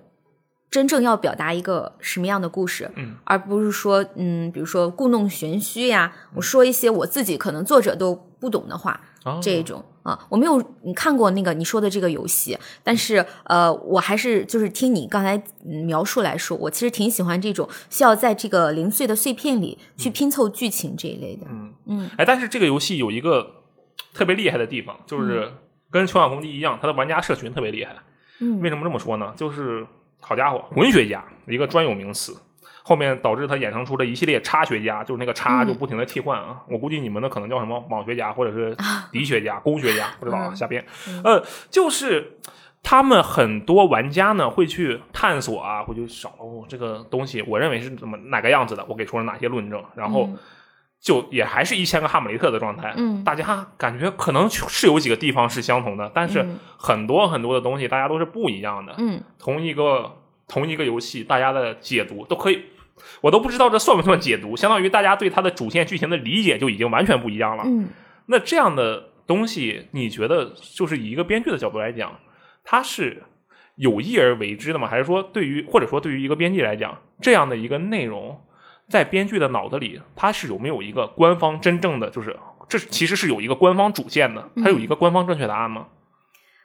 [0.72, 9.40] 真正要表达一个什么样的故事，嗯，而不是说，嗯，比如说故弄玄虚呀，我说一些我自己可能作者都不懂的话，哦。
[9.42, 21.48] 这一种啊，我没有你看过那个你说的这个游戏，但是呃，我还是就是听你刚才嗯描述来说，我其实挺喜欢这种需要在这个零碎的碎片里去拼凑剧情这一类的。
[21.50, 21.74] 嗯。
[21.88, 22.10] 嗯。
[22.18, 23.64] 哎，但是这个游戏有一个
[24.14, 25.52] 特别厉害的地方，就是
[25.90, 27.96] 跟《全网攻击》一样，它的玩家社群特别厉害。
[28.40, 28.62] 嗯。
[28.62, 29.34] 为什么这么说呢？
[29.36, 29.86] 就是
[30.20, 32.36] 好家伙，文学家一个专有名词，
[32.84, 36.62] 后面导致他衍生出了一系列差学家，就是那个差嗯就不停的替换啊。
[36.68, 38.76] 我估计你们的可能叫什么网学家，或者是
[39.12, 40.86] 敌学家、工学家，不知道啊，嗯瞎编。
[41.24, 42.38] 呃，就是。
[42.82, 50.38] 他们很多玩家呢会去探索啊，会去找、哦、这个东西，我认为是怎么哪个样子的，我给出了哪些论证，然后嗯
[51.02, 52.94] 就也还是一千个哈姆雷特的状态。
[52.98, 58.96] 嗯大家感觉可能是有几个地方是相同的，但是嗯很多很多的东西大家都是不一样的。
[58.98, 62.64] 嗯同一个同一个游戏，大家的解读都可以，
[63.22, 67.64] 我都不知道这算不算解读，相当于大家对它的主线剧情的理解就已经完全不一样了。
[67.66, 67.88] 嗯
[68.26, 72.20] 那这样的东西，你觉得就是以一个编剧的角度来讲，
[72.64, 73.24] 它是
[73.76, 74.88] 有意而为之的吗？
[74.88, 78.40] 还是说对于或者说对于一个编辑来讲，这样的一个内容，
[78.90, 82.36] 在编剧的脑子里，它是有没有一个官方真正的就是
[82.68, 85.88] 这其实是有一个官方主线的，它有一个官方正确答案吗？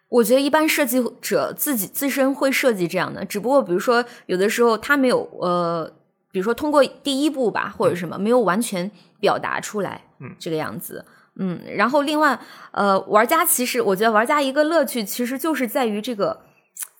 [0.08, 5.92] 我觉得一般设计者自己自身会设计这样的，只不过比如说有的时候他没有呃，
[6.30, 11.04] 比如说通过第一步吧或者什么没有完全表达出来，嗯，这个样子。
[11.36, 12.38] 嗯，然后另外，
[12.70, 16.42] 呃，玩家其实我觉得玩家一个乐趣其实就是在于这个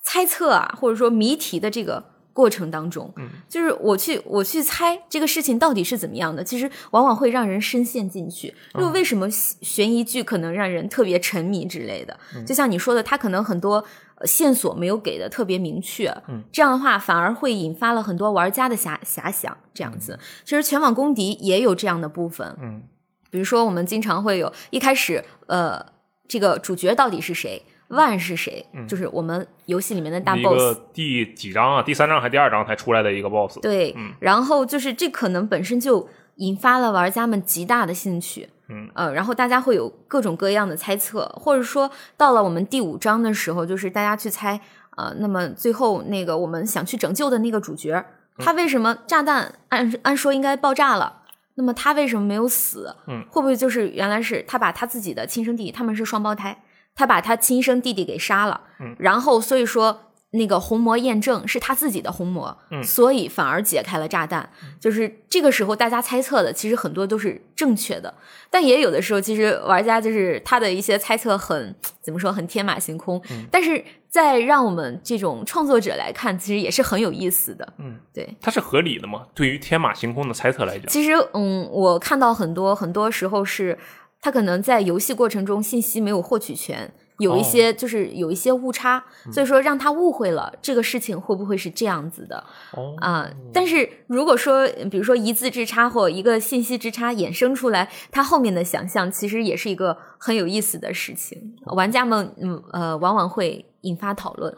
[0.03, 2.03] 猜测啊，或者说谜题的这个
[2.35, 8.53] 过程当中，嗯，就是我去我去猜这个事情到底是怎么样的，其实往往会让人深陷进去。
[8.73, 12.19] 就为为什么悬疑剧可能让人特别沉迷之类的？
[12.45, 13.81] 就像你说的，它可能很多
[14.15, 19.57] 呃线索没有给的特别明确，嗯，这样的话反而会引发了很多玩家的遐遐想。
[19.73, 22.83] 这样子，其实全网公敌也有这样的部分，嗯，
[23.29, 25.85] 比如说我们经常会有一开始呃，
[26.27, 27.63] 这个主角到底是谁？
[27.89, 28.65] 万是谁？
[28.87, 31.83] 就是我们游戏里面的大 boss，个第几章啊？
[31.83, 33.59] 第三章还第二章才出来的一个 BOSS？
[33.61, 36.07] 对，嗯然后就是这可能本身就
[36.37, 44.59] 引发了玩家们极大的兴趣，嗯，呃，然后大家会有各种各样的猜测，或者说到了我们第五章的时候，就是大家去猜，
[44.97, 48.03] 呃，那么最后那个我们想去拯救的那个主角，
[48.39, 51.21] 他为什么炸弹按按说应该爆炸了？
[51.57, 52.93] 那么他为什么没有死？
[53.07, 56.61] 嗯，会不会就是原来是他把他自己的亲生弟弟，他们是双胞胎，
[56.95, 64.49] 他把他亲生弟弟给杀了，嗯，然后所以说那个红魔验证是他自己的红魔，嗯所以反而解开了炸弹。
[64.79, 68.13] 就是这个时候大家猜测的，其实很多都是正确的，
[68.49, 73.21] 但也有的时候，其实玩家就是他的一些猜测很怎么说，很天马行空。
[73.29, 77.73] 嗯但是在让我们这种创作者来看，其实也是很有意思的。
[77.79, 78.33] 嗯，对。
[78.39, 79.25] 它是合理的吗？
[79.33, 83.77] 对于天马行空的猜测来讲，其实，嗯，我看到很多很多时候是，
[84.25, 104.51] 他可能在游戏过程中信息没有获取全，有一些就是有一些误差，所以说让他误会了这个事情会不会是这样子的哦，啊、但是如果说，比如说一字之差或一个信息之差衍生出来，他后面的想象其实也是一个很有意思的事情，玩家们嗯呃往往会引发讨论。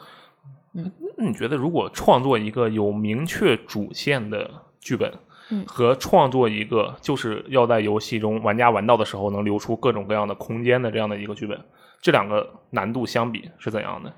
[0.75, 0.89] 嗯。
[1.17, 4.49] 那你觉得如果创作一个有明确主线的
[4.79, 5.11] 剧本，
[5.49, 11.59] 嗯和创作一个就是要在游戏中玩家玩到的时候能留出各种各样的空间的这样的一个剧本，
[12.01, 14.13] 这两个难度相比是怎样的？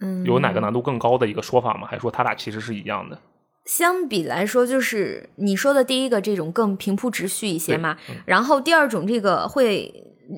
[0.00, 1.86] 嗯，有哪个难度更高的一个说法吗？
[1.86, 3.18] 还是说它俩其实是一样的？
[3.64, 9.92] 相比来说，就是你说的第一个这种更平铺直叙一些嘛，嗯然后第二种这个会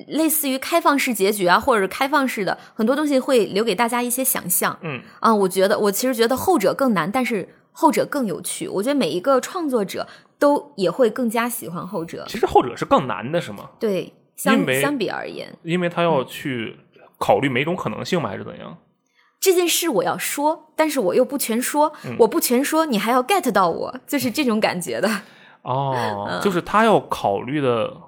[0.09, 4.77] 类似于开放式结局啊，或者是开放式的很多东西会留给大家一些想象。
[4.83, 8.67] 嗯啊，我觉得我其实觉得后者更难，但是后者更有趣。
[8.67, 10.07] 我觉得每一个创作者
[10.39, 12.25] 都也会更加喜欢后者。
[12.27, 13.69] 其实后者是更难的，是吗？
[13.79, 16.79] 对，相相比而言，因为他要去
[17.19, 18.29] 考虑每种可能性嘛？
[18.29, 18.77] 还是怎样？
[19.39, 25.09] 这件事我要说，但是我又不全说，嗯我不全说，你还要 get 到我，就是这种感觉的。
[25.61, 28.01] 哦， 就是他要考虑的嗯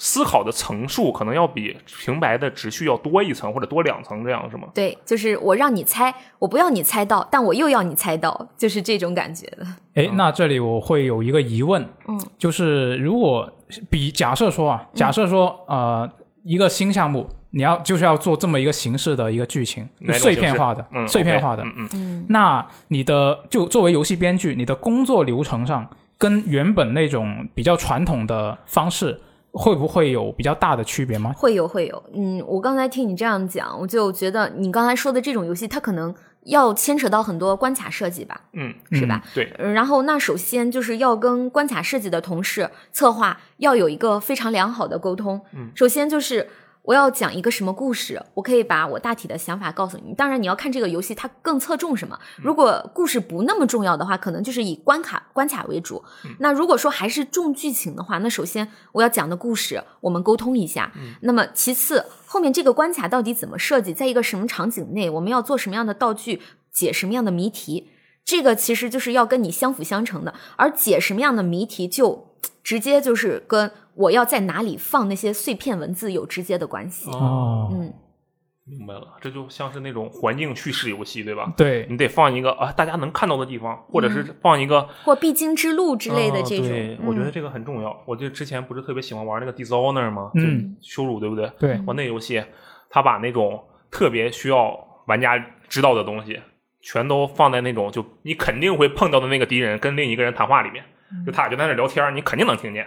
[0.00, 4.68] 思考的层数，可能要比平白的直叙要多一层或者多两层，这样是吗？
[4.72, 9.44] 对，就是我让你猜，我不要你猜到，但我又要你猜到， 就是这种感觉。
[9.48, 9.66] 的。
[9.94, 13.52] 诶，那这里我会有一个疑问，嗯，就是如果
[13.90, 16.08] 比假设说啊，假设说、呃
[16.44, 21.88] 一个新项目，你要就是要做这么一个形式的一个剧情，碎片化的，嗯，碎片化的，嗯嗯。
[21.92, 22.26] 嗯。
[22.30, 25.86] 那你的就作为游戏编剧，你的工作流程上
[26.16, 29.20] 跟原本那种比较传统的方式
[29.58, 31.32] 会不会有比较大的区别吗？
[31.36, 39.20] 会有会有，嗯，我刚才听你这样讲，我就觉得你刚才说的这种游戏，它可能要牵扯到很多关卡设计吧，嗯，是吧？
[39.34, 45.40] 对，嗯然后那首先就是要跟关卡设计的同事策划要有一个非常良好的沟通。
[45.52, 46.48] 嗯，首先就是
[46.88, 50.14] 我要讲一个什么故事，我可以把我大体的想法告诉你。
[50.14, 52.18] 当然你要看这个游戏它更侧重什么。
[52.38, 56.02] 如果故事不那么重要的话，可能就是以关卡关卡为主。
[56.38, 60.90] 那如果说还是重剧情的话，那首先我要讲的故事我们沟通一下。
[61.20, 66.40] 那么其次后面这个关卡到底怎么设计，在一个什么场景内，我们要做什么样的道具，
[66.72, 67.90] 解什么样的谜题。
[68.24, 77.10] 这个其实就是要跟你相辅相成的，而解什么样的谜题，就直接就是跟我要在哪里放那些碎片文字有直接的关系。
[77.10, 77.92] 哦，嗯，
[78.64, 81.52] 明白了，这就像是那种环境叙事游戏，对吧？
[81.56, 86.66] 对，你得放一个啊大家能看到的地方，或者是放一个或必经之路之类的这种。
[86.66, 88.00] 啊对，我觉得嗯这个很重要。
[88.06, 90.30] 我就之前不是特别喜欢玩那个 Dishonor 吗？
[90.34, 91.50] 嗯，羞辱，对不对？
[91.58, 92.42] 对我那游戏，
[92.88, 95.36] 他把那种特别需要玩家
[95.68, 96.40] 知道的东西，
[96.82, 102.86] 全都放在那种就你肯定会碰到的那个敌人跟另一个人谈话里面，嗯就他俩就在那聊天，你肯定能听见。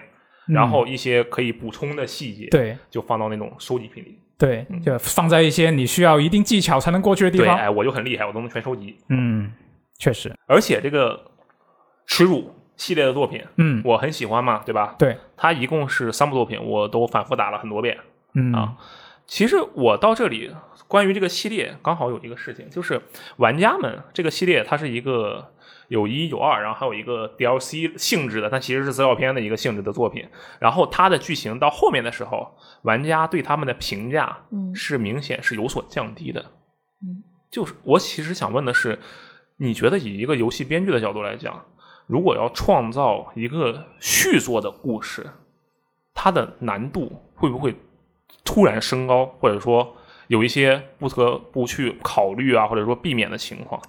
[0.54, 4.20] 然后一些可以补充的细节，，对就放到那种收集品里。
[4.38, 7.56] 对，就放在一些你需要一定技巧才能过去的地对，方。
[7.58, 8.98] 哎，我就很厉害，我都能全收集。
[9.10, 9.52] 嗯，
[10.00, 11.32] 确实，而且这个
[12.08, 14.96] 耻辱系列的作品，嗯，我很喜欢嘛，对吧？
[14.98, 17.98] 对，它一共是三部作品，我都反复打了很多遍。
[18.34, 18.76] 嗯啊
[19.28, 20.52] 其实我到这里，
[20.90, 23.00] 关于这个系列，刚好有一个事情，就是
[23.38, 25.54] 玩家们这个系列它是一个
[25.92, 30.26] 有一有二，然后还有一个 DLC 性质的，它其实是资料片的一个性质的作品。
[30.58, 36.40] 然后它的剧情到后面的时候，玩家对他们的评价嗯是明显是有所降低的。
[37.04, 37.22] 嗯，
[37.52, 38.98] 就是我其实想问的是，
[39.58, 41.66] 你觉得以一个游戏编剧的角度来讲，
[42.08, 45.30] 如果要创造一个续作的故事，
[46.14, 47.76] 它的难度会不会
[48.46, 53.82] 突然升高，或者说有一些不得不去考虑啊，或者说避免的情况？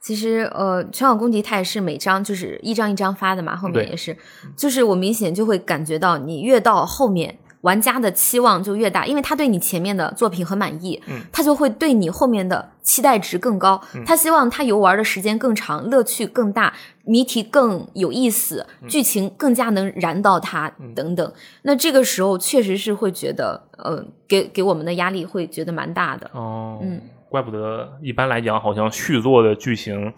[0.00, 4.16] 其实呃，全网公敌它也是每张就是一张一张发的嘛，后面也是，
[4.56, 7.38] 就是我明显就会感觉到你越到后面。
[7.62, 13.80] 玩家的期望就越大，因为他对你前面的作品很满意，嗯他就会对你后面的期待值更高。
[14.06, 16.72] 他希望他游玩的时间更长，乐趣更大，
[17.04, 21.32] 谜题更有意思，嗯剧情更加能燃到他，等等。
[21.62, 26.30] 那这个时候确实是会觉得，呃，给给我们的压力会觉得蛮大的。
[26.34, 30.12] 哦，嗯，怪不得一般来讲，好像续作的剧情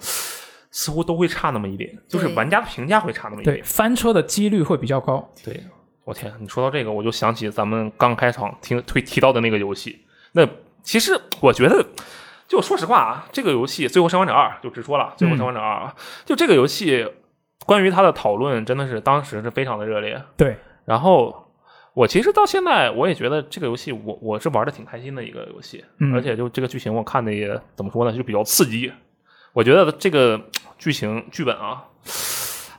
[0.71, 3.63] 似乎都会差那么一点，就是玩家评价会差那么一点对。
[3.63, 5.29] 翻车的几率会比较高。
[5.45, 5.61] 对，
[6.05, 10.05] 我天，你说到这个，我就想起咱们刚开场听推提到的那个游戏。
[10.33, 10.47] 那
[10.83, 11.85] 其实我觉得，
[12.47, 15.95] 就说实话啊，这个游戏《最后生还者二》就直说了，《最后生还者二》啊，
[16.25, 17.07] 就这个游戏
[17.67, 20.23] 关于它的讨论真的是当时是非常的热烈。
[20.37, 21.49] 对，然后
[21.95, 28.93] 我其实到现在我也觉得这个游戏我我是玩的挺开心的一个游戏，嗯而且就这个剧情我看的也怎么说呢，就比较刺激。
[29.53, 30.41] 我觉得这个
[30.78, 31.84] 剧情剧本啊，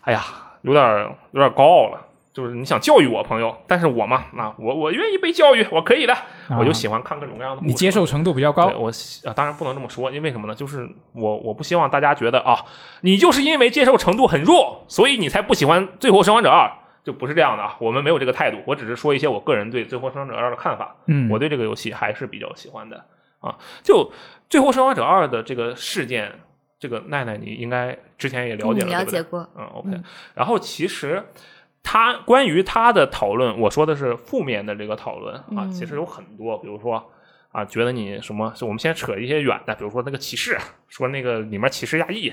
[0.02, 0.24] 哎呀，
[0.62, 2.08] 有点有点高傲了。
[2.34, 6.16] 就是你想教育我朋友，但是我嘛，那我我愿意被教育，我可以的，
[6.58, 7.62] 我就喜欢看各种各样的。
[7.66, 8.68] 你接受程度比较高。
[8.68, 8.90] 我
[9.36, 10.56] 当然不能这么说，因为什么呢？
[10.56, 12.58] 就是我我不希望大家觉得啊，
[13.02, 16.68] 你就是因为接受程度很弱，所以你才不喜欢《最后生还者二》，
[17.04, 17.76] 就不是这样的啊。
[17.80, 20.96] 我们没有这个态度，我只是说一些我个人对《最后生还者二》的看法。
[21.08, 23.06] 嗯，我对这个游戏还是比较喜欢的
[23.40, 23.58] 啊。
[23.84, 23.96] 就
[24.50, 26.32] 《最后生还者二》的这个事件，
[26.80, 29.50] 这个奈奈你应该之前也了解了，嗯、对不对了解过。
[29.58, 30.04] 嗯，OK 嗯。
[30.36, 31.24] 然后其实
[31.84, 37.12] 他关于他的讨论，我说的是负面的这个讨论啊，嗯其实有很多，比如说
[37.52, 42.32] 啊，觉得你什么，我们先扯一些远的，比如说那个歧视，说那个里面歧视亚裔。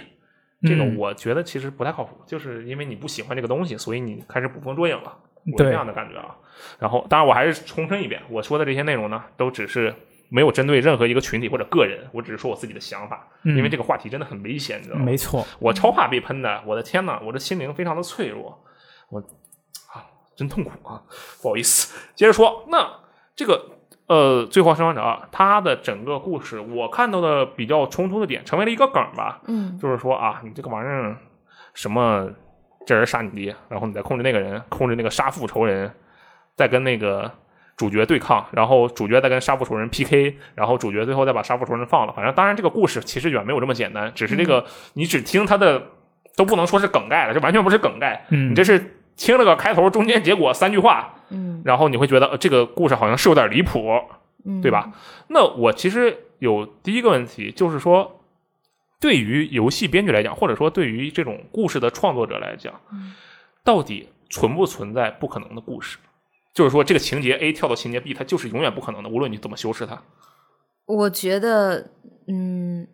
[0.63, 5.17] 这个嗯我觉得其实不太靠谱，就是因为你不喜欢这个东西，所以你开始捕风捉影了，
[5.53, 6.37] 我是这样的感觉啊。
[6.79, 9.95] 然后，当然我还是重申一遍，我说的这些内容呢，都只是
[10.29, 15.05] 没有针对任何一个群体或者个人，我只是说我自己的想法，嗯因为这个话题真的很危险，你知道吗？
[15.05, 18.65] 没错，我超怕被喷的，我的天呐，我的心灵非常的脆弱，
[19.11, 20.03] 我啊，
[20.37, 21.03] 真痛苦啊！
[21.41, 22.91] 不好意思，接着说，那
[23.37, 23.78] 这个
[24.09, 31.17] 呃，《最后生还者二》它的整个故事，我看到的比较冲突的点，成为了一个梗吧，嗯就是说啊，你这个玩意儿
[31.75, 32.29] 什么，
[32.87, 35.93] 这人杀你爹，然后你再控制那个人，控制那个杀父仇人，
[36.57, 37.31] 再跟那个。
[37.79, 42.13] 主角对抗，然后主角再跟杀父仇人 PK，然后主角最后再把杀父仇人放了。
[42.13, 45.81] 反正当然这个故事其实远没有这么简单，只是这个、你只听它的
[46.37, 53.87] 都不能说是梗概了，这完全不是梗概，嗯你这是听了个开头、中间、结果三句话，嗯然后你会觉得、呃、这个故事好像是有点离谱，
[54.45, 54.93] 嗯，对吧？
[55.29, 58.21] 那我其实有第一个问题，就是说，
[59.01, 63.15] 对于游戏编剧来讲，或者说对于这种故事的创作者来讲，嗯
[63.65, 65.99] 到底存不存在不可能的故事？
[66.55, 70.03] 就是说这个情节 A 跳到情节 B，它就是永远不可能的，无论你怎么修饰它。
[70.87, 71.91] 我觉得，
[72.27, 72.89] 嗯，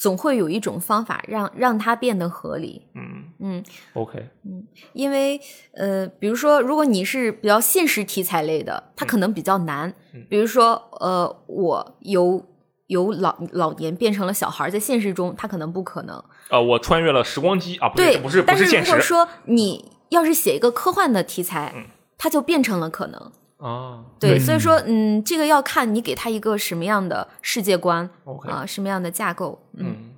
[0.00, 2.86] 总会有一种方法让让它变得合理。
[2.94, 5.38] 嗯嗯，，OK，嗯因为
[5.74, 9.92] 呃，比如说，如果你是比较现实题材类的，它可能比较难。
[10.14, 12.42] 嗯比如说，呃，我由
[12.86, 16.24] 由老老年变成了小孩，在现实中，它可能不可能。
[16.48, 21.84] 呃，我穿越了时光机啊，不对，不是不但是现实如果说你要是写一个科幻的题材，嗯
[22.16, 23.30] 它就变成了可能。
[23.60, 24.04] 啊。
[24.18, 28.08] 对，所以说，嗯，这个要看你给他一个什么样的世界观
[28.48, 29.60] 啊、什么样的架构。
[29.76, 30.10] 嗯，嗯，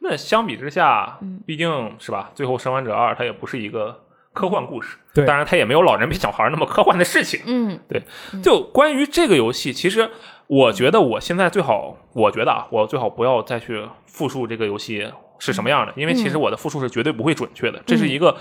[0.00, 7.40] 那相比之下，嗯毕竟是吧，最后《生还者二》它也不是一个科幻故事，对当然它也没有老人比小孩那么科幻的事情。
[7.46, 8.02] 嗯对
[8.42, 10.10] 就关于这个游戏，其实
[10.46, 18.36] 我觉得我现在最好，我觉得啊，我最好不要再去复述这个游戏是什么样的，因为其实我的复述是绝对不会准确的，这是一个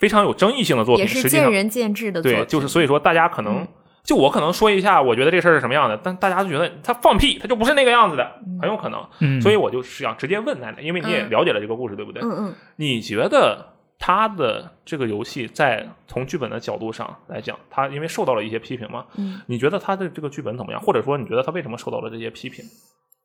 [0.00, 3.60] 非常有争议性的作品，嗯也是实际上见仁见智的作对，就是所以说大家可能。
[3.60, 3.68] 嗯
[4.02, 8.98] 就我可能说一下，我觉得这事儿是什么样的，但大家就觉得他放屁，他就不是那个样子的，很有可能。
[9.20, 12.22] 嗯，所以我就是想直接问奶奶，因为你也嗯了解了这个故事，对不对？
[12.22, 19.38] 嗯嗯你觉得他的这个游戏在从剧本的角度上来讲，他因为受到了一些批评嘛，嗯。
[19.46, 20.80] 你觉得他的这个剧本怎么样？
[20.80, 22.64] 或者说你觉得他为什么受到了这些批评？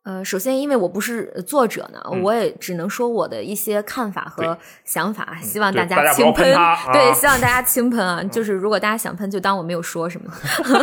[0.06, 6.46] 呃，首先，因为我不是呃作者呢，嗯我也只能说我的一些看法和想法，希望大大家轻喷
[6.94, 8.24] 对，希望大家轻喷啊！
[8.32, 10.32] 就是如果大家想喷，就当我没有说什么。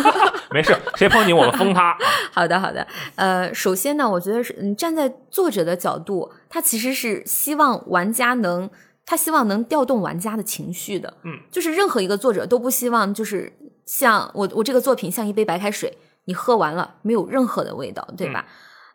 [0.50, 1.90] 没事，谁碰你我们封他。
[1.94, 1.96] 啊
[2.32, 2.84] 好的，好的。
[3.14, 8.68] 呃，首先呢，我觉得是嗯，站在作者的角度，他其实是希望玩家能，
[9.06, 11.14] 他希望能调动玩家的情绪的。
[11.22, 13.52] 嗯，就是任何一个作者都不希望，就是
[13.86, 18.44] 像我我这个作品像一杯白开水，你喝完了没有任何的味道，对吧？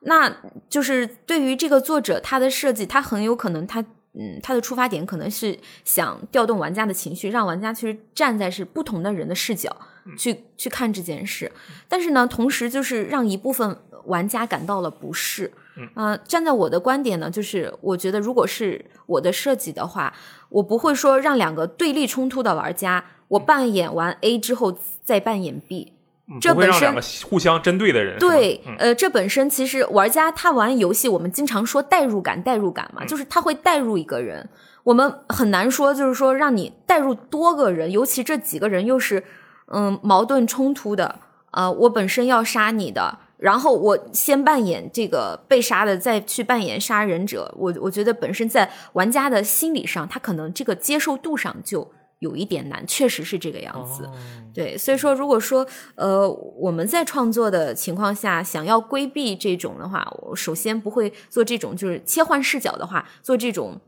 [0.02, 0.38] 那
[0.70, 3.84] 就是对于这个作者他的设计，他很有可能他。
[4.20, 9.70] 嗯，他的出发点可能是想调动玩家的情绪，让玩家去站在是不同的人的视角
[10.18, 11.52] 去去看这件事。
[11.88, 15.52] 但是呢，同时就是让一部分玩家感到了不适。
[15.76, 20.12] 嗯呃，站在我的观点呢，就是我觉得如果是我的设计的话，
[20.50, 25.94] 我不会说让两个对立冲突的玩家，我扮演完 A 之后再扮演 B。
[26.30, 26.94] 嗯这本身
[27.30, 28.76] 互相针对的人，对，嗯。
[28.78, 33.08] 呃，这本身其实玩家他玩游戏，我们经常说代入感，代入感嘛，嗯。
[33.08, 34.50] 就是他会代入一个人，
[34.84, 39.24] 我们很难说，就是说让你代入多个人，尤其这几个人又是
[39.68, 41.20] 嗯矛盾冲突的，
[41.52, 54.06] 呃，我本身要杀你的，然后我先扮演这个被杀的，再去扮演杀人者，我我觉得本身在玩家的心理上，他可能这个接受度上就有一点难，确实是这个样子。
[54.06, 54.12] 哦
[54.54, 63.80] 对，所以说，如果说呃我们在创作的情况下想要规避这种的话，我首先不会做这种就是切换视角的话，做这种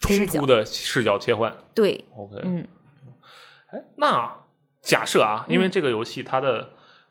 [0.00, 1.54] 冲突的视角切换。
[1.74, 2.66] 对，OK，嗯
[3.72, 4.34] 哎，那
[4.80, 6.70] 假设啊，因为嗯这个游戏它的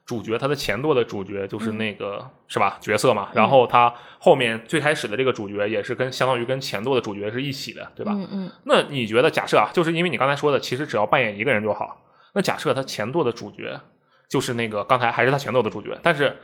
[0.09, 8.11] 主角，他的前作的主角就是嗯那个、是吧角色嘛，然后他后面最开始的这个主角也是跟相当于跟前作的主角是一起的，对吧？
[8.15, 12.01] 嗯嗯那你觉得假设啊，就是因为你刚才说的，其实只要扮演一个人就好。
[12.33, 13.79] 那假设他前作的主角
[14.27, 16.35] 就是那个刚才还是他前作的主角，但是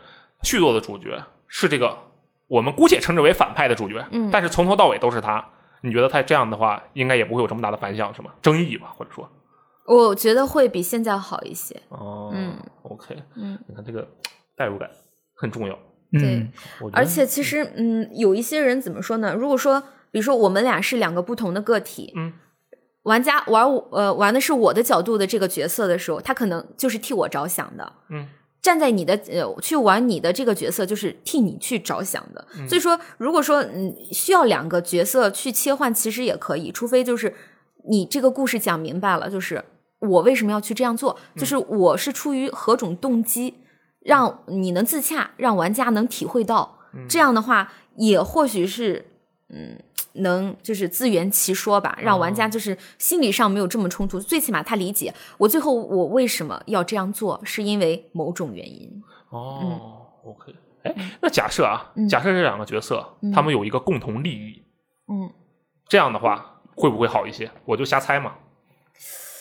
[0.44, 1.98] 续作的主角是这个
[2.46, 5.44] 我们姑且称之为反派的主角，嗯但是从头到尾都是他。
[5.82, 8.32] 你觉得他这样的话，应该也不会有这么大的反响，是吗？
[8.42, 9.28] 争议吧，或者说，
[9.88, 11.80] 我觉得会比现在好一些。
[11.90, 14.08] 哦，嗯，OK，嗯，你看这个
[14.58, 14.90] 代入感
[15.36, 15.78] 很重要，
[16.12, 16.48] 对
[16.94, 19.34] 而且其实嗯，有一些人怎么说呢？
[19.34, 19.82] 如果说
[20.12, 22.34] 比如说我们俩是两个不同的个体，嗯。
[23.04, 28.28] 玩家玩我呃玩的是我的角度的这个角色的时候，他可能就是替我着想的，嗯，
[28.64, 32.48] 站在你的呃去玩你的这个角色，就是替你去着想的。
[32.58, 37.36] 嗯所以说，如果说嗯需要两个角色去切换，其实也可以，除非就是
[37.88, 39.64] 你这个故事讲明白了，就是
[40.00, 43.56] 我为什么要去这样做，嗯就是我是出于何种动机，
[44.00, 49.06] 让你能自洽，让玩家能体会到，嗯这样的话也或许是
[49.50, 49.80] 嗯。
[50.20, 58.90] 能就是自圆其说吧，让玩哦家就是心理上没有这么冲突，最起码他理解我最后我为什么要这样做，是因为某种原因。
[59.28, 64.64] 哦，OK，哎，那假设啊，嗯假设这两个角色嗯他们有一个共同利益，
[65.12, 65.30] 嗯，
[65.90, 67.52] 这样的话会不会好一些？
[67.66, 68.36] 我就瞎猜嘛，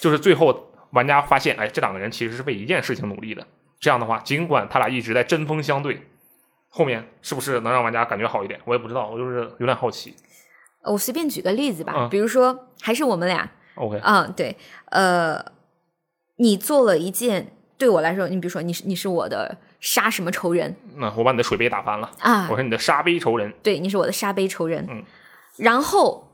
[0.00, 3.46] 就是最后玩家发现，哎，这两个人其实是为一件事情努力的。
[3.80, 6.06] 这样的话，尽管他俩一直在针锋相对，
[6.68, 8.58] 后面是不是能让玩家感觉好一点？
[8.64, 10.14] 我也不知道，我就是有点好奇。
[10.84, 14.56] 我随便举个例子吧，嗯比如说还是我们俩，OK，啊，对，
[14.90, 15.42] 呃，
[16.36, 23.52] 你做了一件对我来说，你比如说你是你是我的杀什么仇人那我把你的水杯打翻了，啊我，是你的杀杯仇人。
[23.62, 25.02] 对，你是我的杀杯仇人，嗯，
[25.56, 26.30] 然后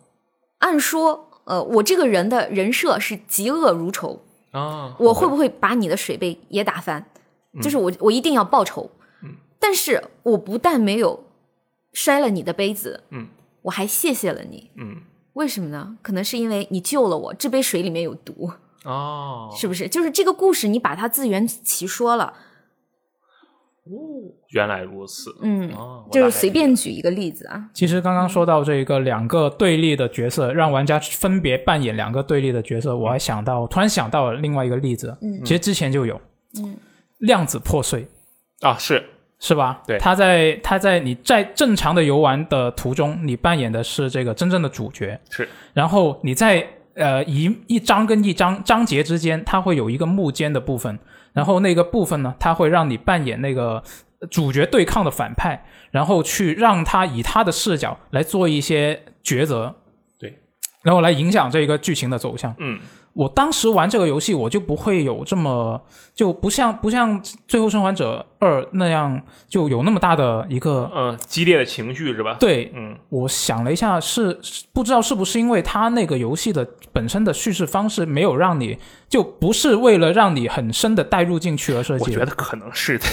[0.58, 4.22] 按说，呃，我这个人的人设是嫉恶如仇，
[4.53, 7.05] 啊，我会不会把你的水杯也打翻？
[7.61, 8.88] 就是我我一定要报仇。
[9.24, 11.24] 嗯，但是我不但没有
[11.92, 13.26] 摔了你的杯子，嗯，
[13.62, 14.70] 我还谢谢了你。
[14.76, 15.96] 嗯为什么呢？
[16.03, 18.53] 可能是因为你救了我，这杯水里面有毒，
[18.84, 19.88] 哦，是不是？
[19.88, 22.34] 就是这个故事，你把它自圆其说了，
[24.51, 36.20] 原来如此，嗯，哦，就是随便举一个例子啊，其实刚刚说到这个两个对立的角色，让玩家分别扮演两个对立的角色，我还想到，突然想到了另外一个例子，嗯其实之前就有，
[36.59, 36.76] 嗯，
[37.18, 38.07] 量子破碎
[38.61, 39.03] 啊，是
[39.38, 39.82] 是吧？
[39.86, 39.99] 对。
[39.99, 50.99] 他在他在你在正常的游玩的途中，你扮演的是这个真正的主角，是，然后你在呃一一章跟一章章节之间，它会有一个幕间的部分，
[51.32, 53.82] 然后那个部分呢，它会让你扮演那个
[54.30, 59.74] 主角对抗的反派，然后去让他以他的视角来做一些抉择，
[60.18, 60.38] 对，
[60.82, 62.54] 然后来影响这个剧情的走向。
[62.58, 62.78] 嗯
[63.20, 65.78] 我当时玩这个游戏，我就不会有这么
[66.14, 72.72] 就不像不像《最后生还者二》那样就有那么大的一个呃，激烈的情绪是吧？，对。
[72.74, 82.04] 嗯我想了一下是，是不知道是不是因为它那个游戏的本身的叙事方式没有让你就不是为了让你很深的带入进去而设计。
[82.04, 83.04] 我觉得可能是的。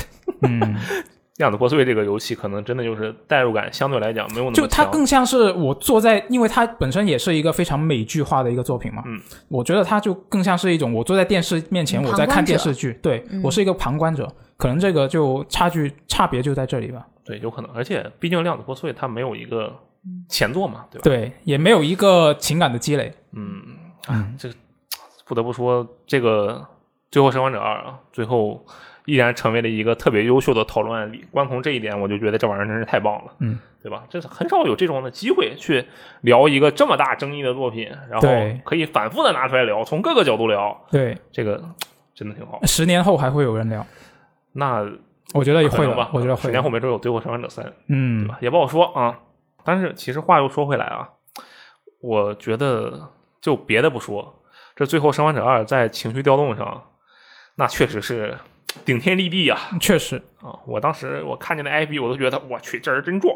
[0.43, 0.75] 嗯，
[1.37, 9.03] 量子破碎这个游戏可能真的就是代入感相对来讲没有那么就它更像是我坐在，因为它本身也是一个非常美剧化的一个作品嘛。
[9.05, 14.27] 嗯，我觉得它就更像是一种我坐在电视面前，嗯我在看电视剧，对、嗯我是一个旁观者。
[14.57, 17.05] 可能这个就差距差别就在这里吧。
[17.23, 19.71] 对，有可能，而且毕竟量子破碎它没有一个
[20.27, 21.03] 前作嘛，对吧？
[21.03, 23.13] 对，也没有一个情感的积累。
[23.33, 23.61] 嗯，
[24.07, 24.49] 啊，这
[25.27, 26.53] 不得不说，这个
[27.11, 28.65] 《最后生还者二》啊，最后
[29.07, 31.25] 依然成为了一个特别优秀的讨论案例。
[31.31, 34.03] 光从这一点，我就觉得这玩意儿真是太棒了，嗯，对吧？
[34.09, 35.85] 这是很少有这种的机会去
[36.21, 38.27] 聊一个这么大争议的作品，然后
[38.65, 41.63] 可以反复的拿出来聊，从各个角度聊，对，这个
[42.13, 42.59] 真的挺好。
[42.65, 43.85] 十年后还会有人聊，
[44.51, 44.85] 那
[45.33, 46.41] 我觉得也会有吧，我觉得会。
[46.41, 48.37] 十年后没准有《最后生还者三》，对嗯吧？
[48.41, 49.19] 也不好说啊。
[49.63, 51.09] 但是其实话又说回来啊，
[52.01, 53.09] 我觉得
[53.41, 54.41] 就别的不说，
[54.75, 56.83] 这《最后生还者二》在情绪调动上，
[57.55, 58.37] 那确实是
[58.85, 59.59] 顶天立地啊！
[59.79, 63.35] 确实，啊，我当时我看见那 IP，我都觉得我去，这人真壮。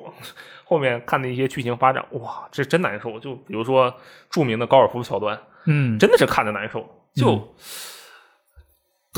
[0.64, 3.20] 后面看的一些剧情发展，哇，这真难受。
[3.20, 3.94] 就比如说
[4.30, 7.54] 著名的高尔夫桥段，嗯，真的是看着难受，就，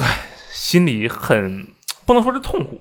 [0.01, 1.67] 唉，心里很
[2.05, 2.79] 不能说是痛苦，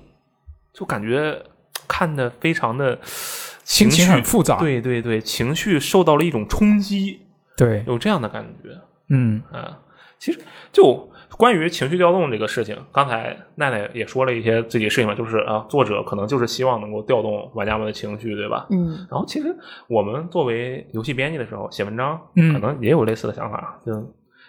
[0.73, 1.43] 就感觉
[1.87, 4.57] 看的非常的心情情绪很复杂。
[4.57, 7.21] 对对对，情绪受到了一种冲击，
[7.57, 8.69] 对，有这样的感觉
[9.09, 9.79] 嗯啊。
[10.17, 10.39] 其实
[10.71, 18.67] 就关于情绪调动这个事情，刚才奈奈也说了一些自己事情嘛，就是啊，作者可能就是希望能够调动玩家们的情绪，对吧？
[18.69, 19.55] 嗯然后其实
[19.87, 23.79] 我们作为游戏编辑的时候写文章，嗯可能也有类似的想法。
[23.85, 23.91] 就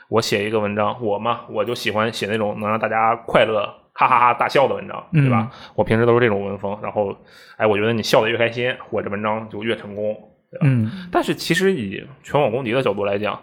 [0.09, 3.65] 我写一个文章，我嘛，我就喜欢写那种能让大家快乐、
[3.95, 5.51] 哈哈哈大笑的文章，对吧？
[5.75, 6.79] 我平时都是这种文风。
[6.83, 7.17] 然后，
[7.57, 10.15] 哎，我觉得你笑得越开心，我这文章就越成功，
[10.51, 10.67] 对吧？
[10.69, 13.41] 嗯但是其实以全网公敌的角度来讲，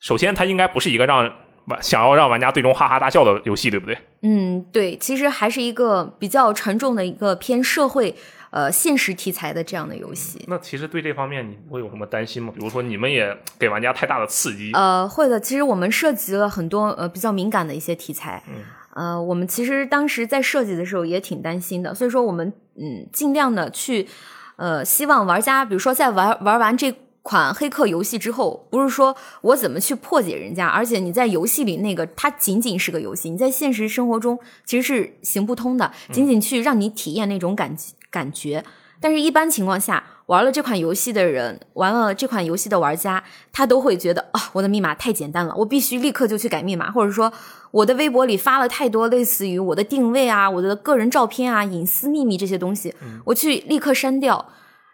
[0.00, 1.32] 首先它应该不是一个让
[1.66, 3.98] 玩想要让玩家最终哈哈大笑的游戏，对不对？
[4.22, 8.14] 嗯，对，其实还是一个比较沉重的一个偏社会
[8.50, 10.44] 呃现实题材的这样的游戏。
[10.48, 12.52] 那其实对这方面你会有什么担心吗？
[12.54, 15.38] 比如说你们也给玩家太大的刺激，呃，会的。
[15.38, 18.42] 其实我们涉及了很多呃比较敏感的一些题材。
[18.48, 18.54] 嗯
[18.96, 24.08] 呃，我们其实当时在设计的时候也挺担心的，所以说我们嗯尽量的去
[24.56, 26.90] 呃希望玩家，比如说在玩玩完这
[27.26, 37.76] 款黑客游戏之后，不是说我怎么去破解人家，而且你在游戏里那个它仅仅是个游戏，你在现实生活中其实是行不通的，仅仅去让你体验那种感
[38.12, 38.64] 感觉。
[39.00, 43.22] 但是，一般情况下，玩了这款游戏的人，玩了这款游戏的玩家，
[43.52, 47.32] 他都会觉得啊，我的密码太简单了，我必须立刻就去改密码，或者说
[47.72, 54.46] 我的微博里发了太多类似于我的定位啊、我的个人照片啊、隐私秘密这些东西，我去立刻删掉。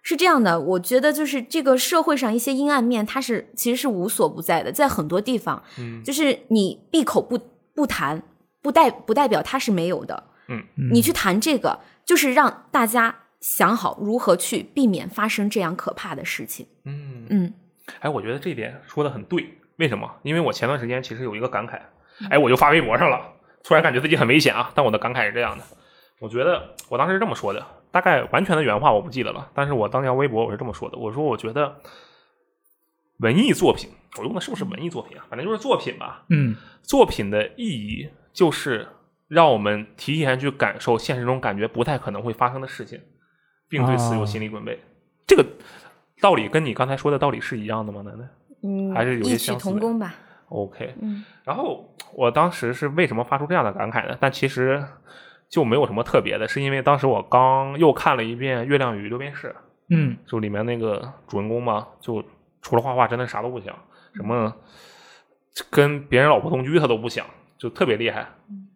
[0.03, 7.39] 是这样的，我觉得就是这个社会上一些阴暗面，它是其实是无所不在的，在很多地方，嗯就是你闭口不
[7.75, 8.23] 不谈，
[8.61, 10.25] 不代不代表它是没有的。
[10.49, 16.67] 嗯，你去谈这个，就是让大家想好如何去避免发生这样可怕的事情。
[16.85, 17.55] 嗯嗯
[18.01, 19.59] 哎，我觉得这点说的很对。
[19.79, 20.09] 为什么？
[20.23, 21.81] 因为我前段时间其实有一个感慨，
[22.29, 23.21] 哎，我就发微博上了，
[23.65, 24.71] 突然感觉自己很危险啊。
[24.75, 25.65] 但我的感慨是这样的，
[26.21, 31.77] 我觉得我当时是这么说的，大概完全的原话我不记得了，但是我当年微博我是这么说的，我说我觉得
[33.19, 35.25] 文艺作品，我用的是不是文艺作品啊？
[35.29, 36.25] 反正就是作品吧。
[36.31, 38.89] 嗯作品的意义就是
[39.29, 43.01] 让我们提前去感受现实中感觉不太可能会发生的事情，
[43.69, 44.81] 并对此有心理准备。
[45.27, 45.47] 这个
[46.21, 48.03] 道理跟你刚才说的道理是一样的吗？
[48.03, 48.29] 奶奶？
[48.65, 50.15] 嗯，还是有曲相似的同工吧。
[50.49, 54.17] OK，嗯然后我当时是为什么发出这样的感慨呢？
[54.21, 54.85] 但其实
[55.53, 59.49] 就没有什么特别的，是因为当时我刚又看了一遍《月亮与六便士》，
[59.91, 62.25] 嗯就里面那个主人公嘛，就
[62.63, 63.73] 除了画画，真的啥都不想，
[64.15, 64.51] 什么
[65.71, 67.27] 跟别人老婆同居他都不想，
[67.59, 68.27] 就特别厉害。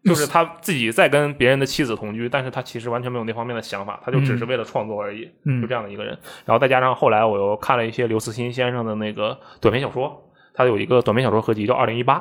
[0.05, 6.17] 就是他自己在跟别人的妻子同居，但是他其实完全没有那方面的想法，他就只是为了创作而已，嗯就这样的一个人。
[6.45, 12.19] 然后再加上后来我又看了一些刘慈欣先生的那个短篇小说，他有一个短篇小说合集叫《二零一八》，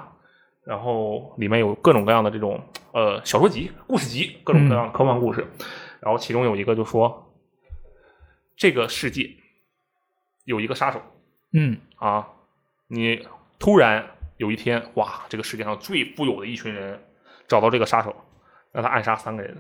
[0.66, 2.60] 然后里面有各种各样的这种
[2.92, 5.46] 呃小说集、故事集，各种各样的科幻故事。
[6.00, 7.34] 然后其中有一个就说，
[8.56, 9.30] 这个世界
[10.44, 11.02] 有一个杀手
[11.54, 12.28] 嗯啊，
[12.88, 14.06] 你突然
[14.38, 17.00] 有一天，哇，这个世界上最富有的一群人
[17.48, 18.16] 找到这个杀手，
[18.72, 19.56] 让他暗杀三个人。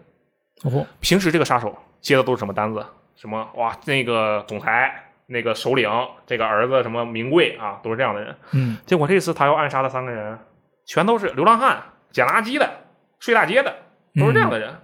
[0.64, 2.86] 哦平时这个杀手接的都是什么单子？
[3.16, 5.89] 什么哇，那个总裁、那个首领、
[6.26, 8.36] 这个儿子什么名贵啊，都是这样的人。
[8.51, 10.38] 嗯结果这次他要暗杀的三个人，
[10.86, 12.86] 全都是流浪汉、捡垃圾的、
[13.20, 13.76] 睡大街的，
[14.16, 14.80] 都是这样的人。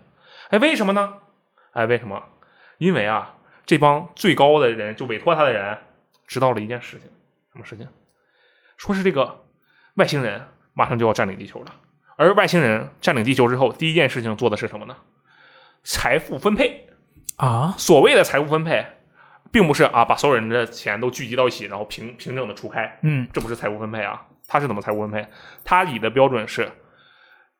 [0.50, 1.14] 哎，为什么呢？
[1.74, 2.22] 哎，为什么？
[2.78, 3.36] 因为啊，
[3.66, 5.78] 这帮最高的人，就委托他的人，
[6.28, 7.10] 知道了一件事情，
[7.54, 7.88] 什么事情？
[8.78, 9.46] 说是这个
[9.96, 11.76] 外星人马上就要占领地球了，
[12.18, 14.98] 而外星人占领地球之后，第一件事情做的是什么呢？
[15.84, 16.88] 财富分配。
[17.38, 18.86] 啊所谓的财富分配，
[19.52, 24.28] 并不是啊把所有人的钱都聚集到一起，然后平平整的除开，嗯这不是财富分配啊。
[24.52, 25.26] 它是怎么财务分配？
[25.64, 26.70] 他以的标准是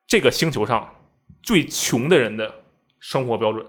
[0.06, 0.94] 这个星球上
[1.42, 2.54] 最穷的人的
[3.00, 3.64] 生活标准，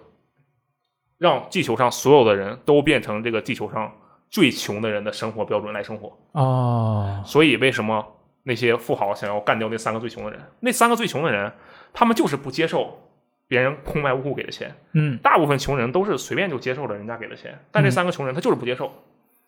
[1.17, 3.95] 让地球上所有的人都变成这个地球上
[4.30, 6.19] 最穷的人的生活标准来生活。
[6.34, 8.05] 哦所以为什么
[8.43, 10.41] 那些富豪想要干掉那三个最穷的人？
[10.59, 11.49] 那三个最穷的人，
[11.93, 13.09] 他们就是不接受
[13.47, 14.76] 别人空白无故给的钱。
[14.91, 18.91] 嗯大部分穷人都是随便就接受了人家给的钱，但这三个穷人他就是不接受。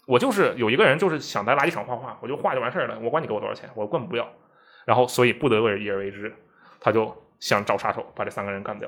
[0.05, 4.27] 我就是有一个人就是想在垃圾场画画，我就画就完事儿了，我管你给我多少钱，我根本不要。
[4.85, 6.33] 然后所以不得而已而为之，
[6.79, 8.87] 他就想找杀手把这三个人干掉。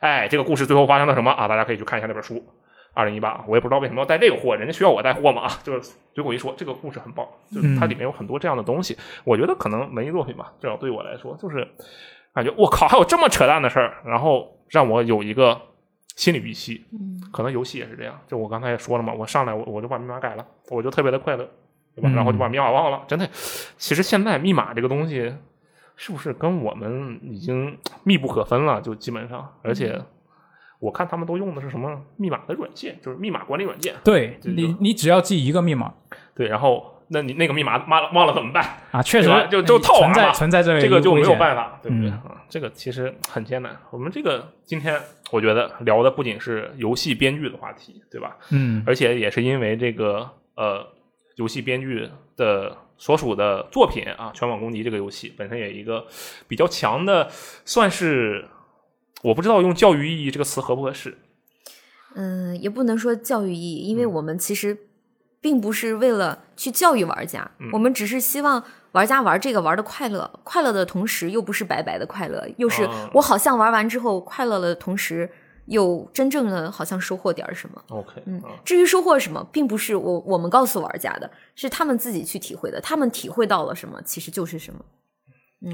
[0.00, 1.46] 哎，这个故事最后发生了什么啊？
[1.46, 2.42] 大家可以去看一下那本书。
[2.94, 5.82] 二零一八，我也不知道为什么要带这个货，人家需要我带货嘛啊， 就是
[6.14, 8.96] 随口一说，这个故事很棒，就是它里面有很多这样的东西。
[9.24, 11.68] 我觉得可能文艺作品吧，至少对我来说，就是
[12.32, 15.60] 感觉我靠，还有这么扯淡的事儿，然后让我有一个
[16.16, 16.84] 心理预期。
[16.90, 21.48] 嗯可能游戏也是这样，就我刚才也说了嘛，我上来我我就把密码改了，我就特别的快乐，
[21.94, 22.08] 对吧？
[22.08, 23.04] 嗯然后就把密码忘了。
[23.06, 23.28] 真的，
[23.76, 25.34] 其实现在密码这个东西，
[25.96, 28.80] 是不是跟我们已经密不可分了？
[28.80, 30.00] 就基本上，而且
[30.78, 33.94] 我看他们都用的是什么密码的软件，就是密码管理软件。
[34.02, 35.92] 对你你只要记一个密码
[36.34, 38.78] 对，然后那你那个密码忘了忘了怎么办？
[38.90, 42.10] 啊，确实就就套娃存在嘛存在这个这个就没有办法，对不对？
[42.10, 43.76] 嗯啊，这个其实很艰难。
[43.90, 45.00] 我们这个今天
[45.30, 48.36] 我觉得聊的不仅是游戏编剧的话题，对吧？
[48.50, 50.86] 嗯而且也是因为这个呃，
[51.36, 56.06] 游戏编剧的所属的作品啊，《全网攻击》这个游戏本身也一个
[56.48, 57.28] 比较强的，
[57.64, 58.46] 算是
[59.22, 61.18] 我不知道用教育意义这个词合不合适。
[62.14, 64.76] 嗯，也不能说教育意义，因为嗯我们其实
[65.46, 75.30] 并不是为了去教育玩家，嗯我们只是希望玩家玩这个玩的快乐，快乐的同时又不是白白的快乐，又是哦我好像玩完之后快乐了的同时，
[75.66, 77.80] 又真正的好像收获点儿什么。
[77.90, 82.80] OK，嗯啊，至于收获什么，并不是我我们告诉玩家的，是他们自己去体会的。
[82.80, 84.80] 他们体会到了什么，其实就是什么。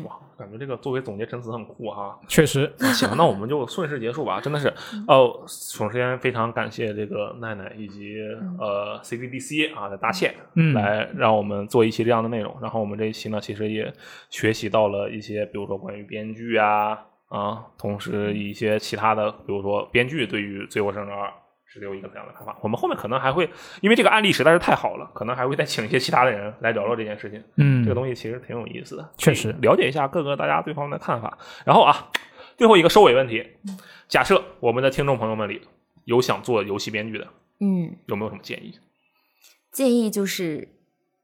[0.05, 2.19] 哇，感觉这个作为总结陈词很酷哈。
[2.27, 4.41] 确实那行，那我们就顺势结束吧。
[4.41, 4.69] 真的是，
[5.07, 8.17] 哦，首先非常感谢这个奈奈以及
[8.59, 12.57] 呃 CDDC 啊的搭线，嗯来让我们做一期这样的内容。
[12.61, 13.93] 然后我们这一期呢，其实也
[14.31, 21.29] 学习到了一些，比如说关于编剧啊啊，同时一些其他的，比如说编剧对于《最后生者二》
[21.81, 22.57] 是有一个怎样的看法。
[22.61, 23.49] 我们后面可能还会，
[23.81, 27.43] 因为这个案例实在是太好了，可能还会再请一些其他的人来聊聊这件事情。
[27.57, 31.39] 嗯这个东西其实挺有意思的，确实了解一下各个大家对方的看法。
[31.65, 32.09] 然后啊，
[32.57, 33.47] 最后一个收尾问题，
[34.09, 35.63] 假设我们的听众朋友们里
[36.05, 37.27] 有想做游戏编剧的，
[37.61, 38.79] 嗯，有没有什么建议？
[39.73, 40.69] 建议就是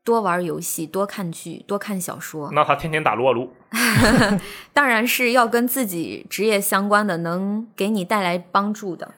[0.02, 2.50] 多玩游戏，多看剧，多看小说。
[2.52, 3.52] 那他天天打撸啊撸
[4.72, 9.16] 当然是要跟自己职业相关的，能给你带来帮助的。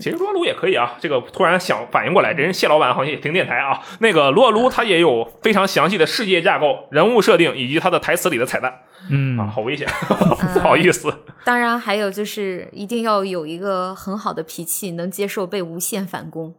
[0.00, 0.96] 其实撸啊撸也可以啊。
[1.00, 3.80] 这个突然想反应过来，这人谢老板好像也听电台啊。
[4.00, 9.88] 那个撸啊撸它也有非常详细的世界架构、人物设定以及它的台词里的彩蛋嗯啊，嗯好危险，
[10.52, 11.12] 不好意思。
[11.44, 16.54] 当然，还有就是一定要有一个很好的脾气，能接受被无限反攻。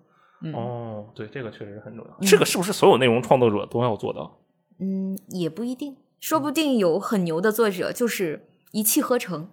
[0.54, 2.28] 哦，对，这个确实是很重要。
[2.28, 4.40] 这个是不是所有内容创作者都要做到？
[4.80, 9.50] 嗯，也不一定，说不定有很牛的作者就是一气呵成，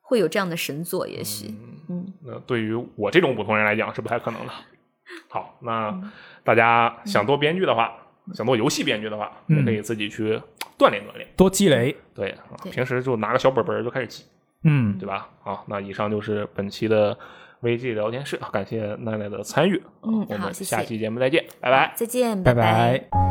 [0.00, 1.46] 会有这样的神作，也许。
[1.48, 1.79] 嗯
[2.24, 4.52] 那对于我这种普通人来讲是不太可能的。
[5.28, 5.92] 好，那
[6.44, 7.92] 大家想做编剧的话，
[8.32, 10.40] 想做游戏编剧的话，嗯也可以自己去
[10.78, 11.26] 锻炼锻炼。
[11.36, 11.94] 多积累。
[12.14, 12.34] 对，
[12.70, 14.24] 平时就拿个小本本儿就开始记，
[14.64, 15.28] 嗯，对吧？
[15.42, 17.16] 好，那以上就是本期的
[17.62, 19.82] VG 聊天室，感谢奈奈的参与。
[20.02, 21.92] 嗯我们好谢谢下期节目再见，拜拜。
[21.96, 22.62] 再见，拜拜
[23.10, 23.29] 拜。